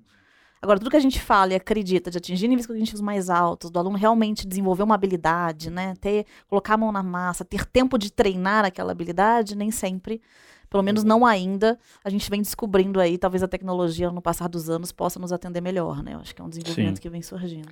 Agora, 0.62 0.78
tudo 0.78 0.90
que 0.90 0.96
a 0.96 1.00
gente 1.00 1.20
fala 1.20 1.52
e 1.52 1.56
acredita 1.56 2.08
de 2.08 2.18
atingir 2.18 2.46
níveis 2.46 2.68
cognitivos 2.68 3.00
mais 3.00 3.28
altos, 3.28 3.68
do 3.68 3.80
aluno 3.80 3.98
realmente 3.98 4.46
desenvolver 4.46 4.84
uma 4.84 4.94
habilidade, 4.94 5.70
né? 5.70 5.94
Ter, 6.00 6.24
colocar 6.48 6.74
a 6.74 6.76
mão 6.76 6.92
na 6.92 7.02
massa, 7.02 7.44
ter 7.44 7.64
tempo 7.66 7.98
de 7.98 8.12
treinar 8.12 8.64
aquela 8.64 8.92
habilidade, 8.92 9.56
nem 9.56 9.72
sempre 9.72 10.20
pelo 10.72 10.82
menos 10.82 11.04
não 11.04 11.26
ainda, 11.26 11.78
a 12.02 12.08
gente 12.08 12.30
vem 12.30 12.40
descobrindo 12.40 12.98
aí, 12.98 13.18
talvez 13.18 13.42
a 13.42 13.46
tecnologia 13.46 14.10
no 14.10 14.22
passar 14.22 14.48
dos 14.48 14.70
anos 14.70 14.90
possa 14.90 15.20
nos 15.20 15.30
atender 15.30 15.60
melhor, 15.60 16.02
né? 16.02 16.14
Eu 16.14 16.20
acho 16.20 16.34
que 16.34 16.40
é 16.40 16.44
um 16.44 16.48
desenvolvimento 16.48 16.96
Sim. 16.96 17.02
que 17.02 17.10
vem 17.10 17.20
surgindo. 17.20 17.68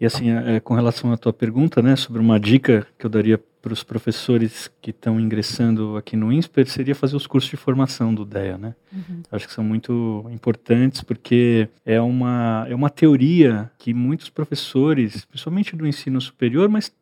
E 0.00 0.06
assim, 0.06 0.30
é, 0.30 0.56
é, 0.56 0.60
com 0.60 0.72
relação 0.72 1.12
à 1.12 1.16
tua 1.16 1.32
pergunta, 1.32 1.82
né, 1.82 1.96
sobre 1.96 2.20
uma 2.20 2.38
dica 2.38 2.86
que 2.96 3.04
eu 3.04 3.10
daria 3.10 3.36
para 3.60 3.72
os 3.72 3.82
professores 3.82 4.70
que 4.80 4.90
estão 4.90 5.18
ingressando 5.18 5.96
aqui 5.96 6.16
no 6.16 6.32
INSPER, 6.32 6.68
seria 6.68 6.94
fazer 6.94 7.16
os 7.16 7.26
cursos 7.26 7.50
de 7.50 7.56
formação 7.56 8.14
do 8.14 8.24
DEA, 8.24 8.56
né? 8.56 8.76
Uhum. 8.92 9.22
Acho 9.32 9.48
que 9.48 9.52
são 9.52 9.64
muito 9.64 10.24
importantes 10.30 11.02
porque 11.02 11.68
é 11.84 12.00
uma, 12.00 12.64
é 12.68 12.74
uma 12.76 12.88
teoria 12.88 13.68
que 13.76 13.92
muitos 13.92 14.30
professores, 14.30 15.24
principalmente 15.24 15.74
do 15.74 15.84
ensino 15.84 16.20
superior, 16.20 16.68
mas 16.68 16.92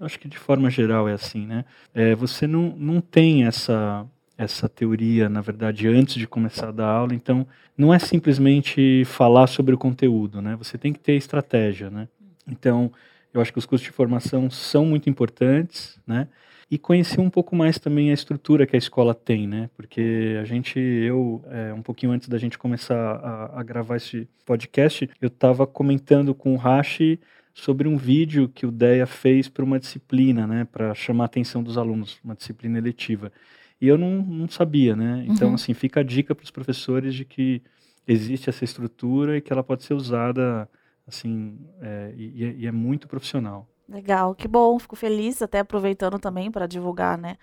acho 0.00 0.18
que 0.18 0.26
de 0.26 0.38
forma 0.38 0.70
geral 0.70 1.06
é 1.06 1.12
assim, 1.12 1.46
né? 1.46 1.66
É, 1.94 2.14
você 2.14 2.46
não, 2.46 2.74
não 2.76 3.00
tem 3.02 3.44
essa 3.44 4.06
essa 4.40 4.70
teoria, 4.70 5.28
na 5.28 5.42
verdade, 5.42 5.86
antes 5.86 6.14
de 6.14 6.26
começar 6.26 6.68
a 6.68 6.72
dar 6.72 6.86
aula. 6.86 7.14
Então, 7.14 7.46
não 7.76 7.92
é 7.92 7.98
simplesmente 7.98 9.04
falar 9.04 9.46
sobre 9.46 9.74
o 9.74 9.78
conteúdo, 9.78 10.40
né? 10.40 10.56
Você 10.56 10.78
tem 10.78 10.94
que 10.94 10.98
ter 10.98 11.12
estratégia, 11.12 11.90
né? 11.90 12.08
Então, 12.48 12.90
eu 13.34 13.40
acho 13.42 13.52
que 13.52 13.58
os 13.58 13.66
cursos 13.66 13.84
de 13.84 13.92
formação 13.92 14.48
são 14.48 14.86
muito 14.86 15.10
importantes, 15.10 16.00
né? 16.06 16.26
E 16.70 16.78
conhecer 16.78 17.20
um 17.20 17.28
pouco 17.28 17.54
mais 17.54 17.78
também 17.78 18.10
a 18.10 18.14
estrutura 18.14 18.66
que 18.66 18.74
a 18.74 18.78
escola 18.78 19.14
tem, 19.14 19.46
né? 19.46 19.68
Porque 19.76 20.38
a 20.40 20.44
gente, 20.46 20.78
eu, 20.78 21.44
é, 21.50 21.74
um 21.74 21.82
pouquinho 21.82 22.12
antes 22.12 22.26
da 22.26 22.38
gente 22.38 22.56
começar 22.56 22.96
a, 22.96 23.60
a 23.60 23.62
gravar 23.62 23.96
esse 23.96 24.26
podcast, 24.46 25.10
eu 25.20 25.28
estava 25.28 25.66
comentando 25.66 26.34
com 26.34 26.54
o 26.54 26.56
Rashi 26.56 27.20
sobre 27.52 27.86
um 27.86 27.98
vídeo 27.98 28.48
que 28.48 28.64
o 28.64 28.70
DEA 28.70 29.06
fez 29.06 29.50
para 29.50 29.64
uma 29.64 29.78
disciplina, 29.78 30.46
né? 30.46 30.64
Para 30.64 30.94
chamar 30.94 31.24
a 31.24 31.26
atenção 31.26 31.62
dos 31.62 31.76
alunos, 31.76 32.18
uma 32.24 32.34
disciplina 32.34 32.78
eletiva. 32.78 33.30
E 33.80 33.88
eu 33.88 33.96
não, 33.96 34.22
não 34.22 34.48
sabia, 34.48 34.94
né? 34.94 35.24
Então, 35.26 35.48
uhum. 35.48 35.54
assim, 35.54 35.72
fica 35.72 36.00
a 36.00 36.02
dica 36.02 36.34
para 36.34 36.44
os 36.44 36.50
professores 36.50 37.14
de 37.14 37.24
que 37.24 37.62
existe 38.06 38.50
essa 38.50 38.64
estrutura 38.64 39.36
e 39.36 39.40
que 39.40 39.52
ela 39.52 39.62
pode 39.62 39.84
ser 39.84 39.94
usada, 39.94 40.68
assim, 41.06 41.58
é, 41.80 42.12
e, 42.16 42.56
e, 42.58 42.66
é 42.66 42.72
muito 42.72 43.08
profissional. 43.08 43.68
Legal, 43.88 44.34
que 44.34 44.46
bom, 44.46 44.78
fico 44.78 44.96
feliz, 44.96 45.40
até 45.42 45.60
aproveitando 45.60 46.18
também 46.18 46.50
para 46.50 46.66
divulgar, 46.66 47.16
né? 47.16 47.36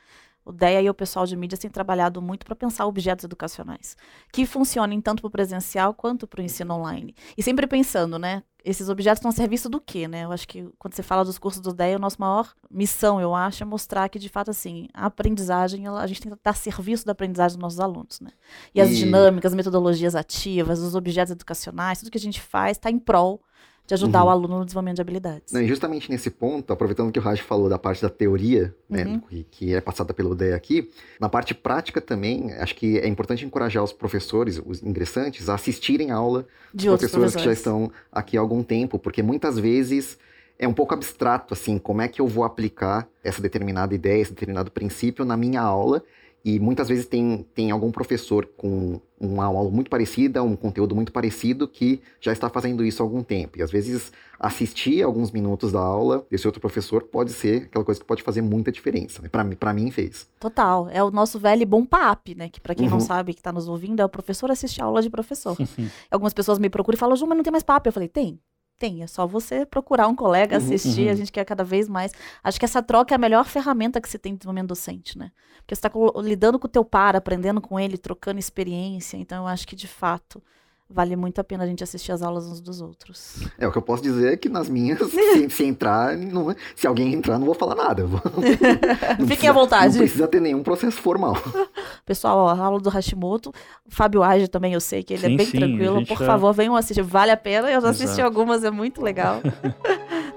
O 0.46 0.52
DEA 0.54 0.82
e 0.82 0.90
o 0.90 0.94
pessoal 0.94 1.26
de 1.26 1.36
mídia 1.36 1.58
têm 1.58 1.70
trabalhado 1.70 2.22
muito 2.22 2.46
para 2.46 2.56
pensar 2.56 2.86
objetos 2.86 3.26
educacionais 3.26 3.98
que 4.32 4.46
funcionem 4.46 5.02
tanto 5.02 5.22
para 5.22 5.28
o 5.28 5.32
presencial 5.32 5.94
quanto 5.94 6.26
para 6.26 6.40
o 6.40 6.44
ensino 6.44 6.74
online. 6.74 7.14
E 7.38 7.44
sempre 7.44 7.68
pensando, 7.68 8.18
né? 8.18 8.44
Esses 8.70 8.90
objetos 8.90 9.20
estão 9.20 9.30
a 9.30 9.34
serviço 9.34 9.70
do 9.70 9.80
quê, 9.80 10.08
né? 10.08 10.26
Eu 10.26 10.32
acho 10.32 10.48
que 10.48 10.68
quando 10.78 10.94
você 10.94 11.02
fala 11.04 11.24
dos 11.24 11.38
cursos 11.38 11.62
do 11.62 11.74
DEA, 11.74 11.96
a 11.96 12.00
nossa 12.00 12.18
maior 12.20 12.54
missão, 12.70 13.20
eu 13.22 13.34
acho, 13.34 13.64
é 13.64 13.66
mostrar 13.66 14.10
que, 14.10 14.20
de 14.20 14.30
fato, 14.30 14.52
assim, 14.52 14.88
a 14.94 15.06
aprendizagem, 15.06 15.86
ela, 15.86 16.02
a 16.02 16.08
gente 16.08 16.22
tem 16.22 16.32
que 16.32 16.38
estar 16.38 16.52
a 16.52 16.54
serviço 16.54 17.06
da 17.06 17.12
aprendizagem 17.14 17.58
dos 17.58 17.62
nossos 17.62 17.80
alunos, 17.80 18.20
né? 18.20 18.30
E 18.76 18.82
as 18.82 18.90
E- 18.90 18.96
dinâmicas, 18.96 19.54
metodologias 19.54 20.16
ativas, 20.16 20.80
os 20.80 20.96
objetos 20.96 21.32
educacionais, 21.32 22.00
tudo 22.00 22.12
que 22.12 22.18
a 22.18 22.22
gente 22.22 22.42
faz 22.42 22.78
está 22.78 22.92
em 22.92 23.00
prol 23.00 23.42
de 23.88 23.94
ajudar 23.94 24.22
Uhum. 24.22 24.28
o 24.28 24.30
aluno 24.30 24.60
no 24.60 24.66
desenvolvimento 24.66 24.96
de 24.98 25.02
habilidades. 25.02 25.52
Não, 25.54 25.62
e 25.62 25.68
justamente 25.68 26.12
nesse 26.12 26.30
ponto, 26.30 26.72
aproveitando 26.74 27.12
que 27.12 27.18
o 27.18 27.22
Raj 27.22 27.40
falou 27.42 27.70
da 27.70 27.80
parte 27.80 28.02
da 28.02 28.10
teoria, 28.10 28.76
né, 28.90 29.06
Uhum. 29.06 29.20
que, 29.22 29.44
que 29.50 29.74
é 29.74 29.80
passada 29.82 30.14
pelo 30.14 30.36
DEA 30.36 30.56
aqui, 30.56 30.92
na 31.20 31.30
parte 31.30 31.56
prática 31.56 32.02
também, 32.02 32.54
acho 32.56 32.76
que 32.76 33.00
é 33.00 33.08
importante 33.08 33.46
encorajar 33.46 33.84
os 33.84 33.94
professores, 33.94 34.62
os 34.66 34.84
ingressantes, 34.84 35.48
a 35.50 35.56
assistirem 35.56 36.12
a 36.12 36.16
aula 36.16 36.46
de 36.74 36.90
outros 36.90 37.10
professores 37.10 37.34
que 37.36 37.40
já 37.40 37.46
professores. 37.50 37.90
estão 37.90 37.92
aqui 38.12 38.38
há 38.38 38.42
algum 38.42 38.62
tempo, 38.62 39.00
porque 39.00 39.24
muitas 39.24 39.58
vezes 39.58 40.18
é 40.60 40.68
um 40.68 40.74
pouco 40.74 40.94
abstrato, 40.94 41.54
assim, 41.54 41.78
como 41.80 42.02
é 42.02 42.08
que 42.08 42.20
eu 42.20 42.28
vou 42.28 42.44
aplicar 42.44 43.08
essa 43.24 43.42
determinada 43.42 43.96
ideia, 43.96 44.22
esse 44.22 44.32
determinado 44.34 44.70
princípio 44.72 45.24
na 45.24 45.38
minha 45.38 45.62
aula, 45.62 46.04
e 46.50 46.60
muitas 46.62 46.88
vezes 46.88 47.06
tem, 47.06 47.46
tem 47.54 47.72
algum 47.72 47.92
professor 47.92 48.46
com 48.56 49.02
uma 49.20 49.44
aula 49.46 49.70
muito 49.70 49.90
parecida, 49.90 50.42
um 50.42 50.56
conteúdo 50.56 50.96
muito 50.96 51.12
parecido, 51.12 51.68
que 51.68 52.02
já 52.22 52.32
está 52.32 52.48
fazendo 52.50 52.86
isso 52.86 53.04
há 53.04 53.06
algum 53.06 53.22
tempo. 53.22 53.58
E 53.60 53.62
às 53.62 53.70
vezes 53.70 54.14
assistir 54.40 55.04
alguns 55.04 55.30
minutos 55.30 55.74
da 55.74 55.80
aula 55.82 56.26
desse 56.32 56.48
outro 56.48 56.62
professor 56.62 57.04
pode 57.04 57.34
ser 57.34 57.64
aquela 57.64 57.84
coisa 57.84 58.00
que 58.00 58.06
pode 58.06 58.24
fazer 58.24 58.42
muita 58.42 58.72
diferença. 58.72 59.22
Né? 59.22 59.28
Para 59.28 59.44
mim, 59.44 59.56
pra 59.58 59.74
mim 59.74 59.92
fez. 59.92 60.26
Total. 60.40 60.88
É 60.90 61.04
o 61.04 61.12
nosso 61.12 61.38
velho 61.38 61.64
e 61.64 61.66
bom 61.66 61.84
PAP, 61.86 62.30
né? 62.36 62.48
Que 62.48 62.62
pra 62.62 62.74
quem 62.74 62.88
não 62.88 62.94
Uhum. 62.98 63.02
sabe, 63.02 63.34
que 63.34 63.42
tá 63.42 63.52
nos 63.52 63.68
ouvindo, 63.68 64.00
é 64.02 64.06
o 64.06 64.10
professor 64.10 64.50
assistir 64.50 64.82
a 64.82 64.86
aula 64.86 65.02
de 65.02 65.10
professor. 65.10 65.58
Algumas 66.10 66.34
pessoas 66.34 66.60
me 66.60 66.70
procuram 66.70 66.96
e 66.96 67.00
falam, 67.00 67.16
Ju, 67.18 67.26
mas 67.28 67.36
não 67.36 67.44
tem 67.44 67.52
mais 67.52 67.64
PAP. 67.64 67.88
Eu 67.88 67.92
falei, 67.92 68.08
tem. 68.08 68.40
Tem, 68.80 69.02
é 69.02 69.08
só 69.08 69.26
você 69.26 69.66
procurar 69.66 70.08
um 70.08 70.16
colega, 70.16 70.58
Uhum, 70.58 70.64
assistir, 70.64 71.06
uhum. 71.08 71.12
a 71.12 71.16
gente 71.16 71.32
quer 71.32 71.44
cada 71.46 71.64
vez 71.64 71.90
mais. 71.90 72.12
Acho 72.44 72.60
que 72.60 72.66
essa 72.66 72.82
troca 72.84 73.14
é 73.14 73.16
a 73.16 73.20
melhor 73.20 73.46
ferramenta 73.46 74.00
que 74.00 74.08
você 74.08 74.20
tem 74.20 74.34
no 74.34 74.38
desenvolvimento 74.38 74.68
docente, 74.70 75.18
né? 75.18 75.32
Porque 75.58 75.76
você 75.76 75.88
está 75.88 75.92
lidando 76.22 76.60
com 76.60 76.68
o 76.68 76.70
teu 76.70 76.86
par, 76.86 77.16
aprendendo 77.16 77.60
com 77.60 77.80
ele, 77.80 77.98
trocando 77.98 78.40
experiência. 78.40 79.18
Então, 79.18 79.44
eu 79.44 79.48
acho 79.48 79.68
que, 79.68 79.76
de 79.76 79.88
fato, 79.88 80.42
vale 80.90 81.16
muito 81.16 81.40
a 81.40 81.44
pena 81.44 81.64
a 81.64 81.68
gente 81.68 81.84
assistir 81.84 82.12
as 82.12 82.22
aulas 82.22 82.46
uns 82.48 82.62
dos 82.62 82.80
outros. 82.82 83.44
É, 83.60 83.68
o 83.68 83.72
que 83.72 83.78
eu 83.78 83.82
posso 83.82 84.02
dizer 84.02 84.34
é 84.34 84.38
que 84.38 84.48
nas 84.50 84.70
minhas, 84.70 85.00
se, 85.12 85.50
se 85.50 85.66
entrar, 85.66 86.16
não- 86.18 86.56
se 86.76 86.88
alguém 86.88 87.14
entrar, 87.14 87.38
não 87.38 87.46
vou 87.46 87.54
falar 87.56 87.76
nada. 87.76 88.06
Vou- 88.06 88.22
Fiquem 88.32 89.26
precisa- 89.28 89.50
à 89.50 89.54
vontade. 89.54 89.94
Não 89.94 90.00
precisa 90.04 90.28
ter 90.28 90.40
nenhum 90.42 90.64
processo 90.64 90.98
formal. 91.02 91.36
Pessoal, 92.06 92.38
ó, 92.38 92.50
a 92.50 92.58
aula 92.60 92.80
do 92.80 92.90
Hashimoto, 92.90 93.52
Fábio 93.90 94.24
Age 94.24 94.48
também, 94.48 94.74
eu 94.74 94.80
sei 94.82 95.04
que 95.04 95.14
ele 95.14 95.26
é 95.26 95.30
Sim, 95.30 95.38
bem 95.38 95.46
sim, 95.46 95.58
tranquilo. 95.58 96.06
Por 96.06 96.18
já- 96.18 96.26
favor, 96.26 96.54
venham 96.54 96.76
assistir. 96.76 97.02
Vale 97.02 97.32
a 97.32 97.38
pena. 97.38 97.70
Eu 97.70 97.82
já 97.82 97.90
assisti 97.90 98.14
Exato. 98.14 98.24
algumas, 98.24 98.64
é 98.64 98.72
muito 98.72 99.02
legal. 99.02 99.42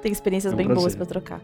Tem 0.02 0.10
experiências 0.10 0.52
É 0.52 0.54
um 0.54 0.56
bem 0.56 0.66
boas 0.66 0.96
pra 0.96 1.06
prazer. 1.06 1.22
trocar. 1.22 1.40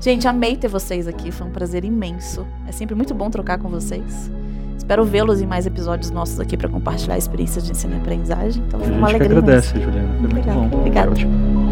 Gente, 0.00 0.28
amei 0.28 0.56
ter 0.56 0.68
vocês 0.68 1.08
aqui. 1.08 1.32
Foi 1.32 1.46
um 1.46 1.50
prazer 1.50 1.84
imenso. 1.84 2.46
É 2.68 2.72
sempre 2.72 2.94
muito 2.94 3.14
bom 3.14 3.30
trocar 3.30 3.58
com 3.58 3.68
vocês. 3.68 4.30
Espero 4.76 5.04
vê-los 5.04 5.40
em 5.40 5.46
mais 5.46 5.66
episódios 5.66 6.10
nossos 6.10 6.38
aqui 6.38 6.56
pra 6.56 6.68
compartilhar 6.68 7.16
experiências 7.18 7.64
de 7.64 7.72
ensino 7.72 7.94
e 7.94 7.98
aprendizagem. 7.98 8.62
Então, 8.66 8.78
A 8.80 8.82
foi 8.84 8.92
uma 8.96 9.08
gente 9.08 9.18
que 9.18 9.24
alegria. 9.26 9.38
imensa. 9.50 9.70
agradece, 9.76 9.80
Juliana. 9.80 10.08
Foi 10.12 10.20
muito 10.20 10.34
Legal. 10.36 10.64
bom. 10.68 10.78
Obrigada. 10.78 11.10
Ótimo. 11.10 11.65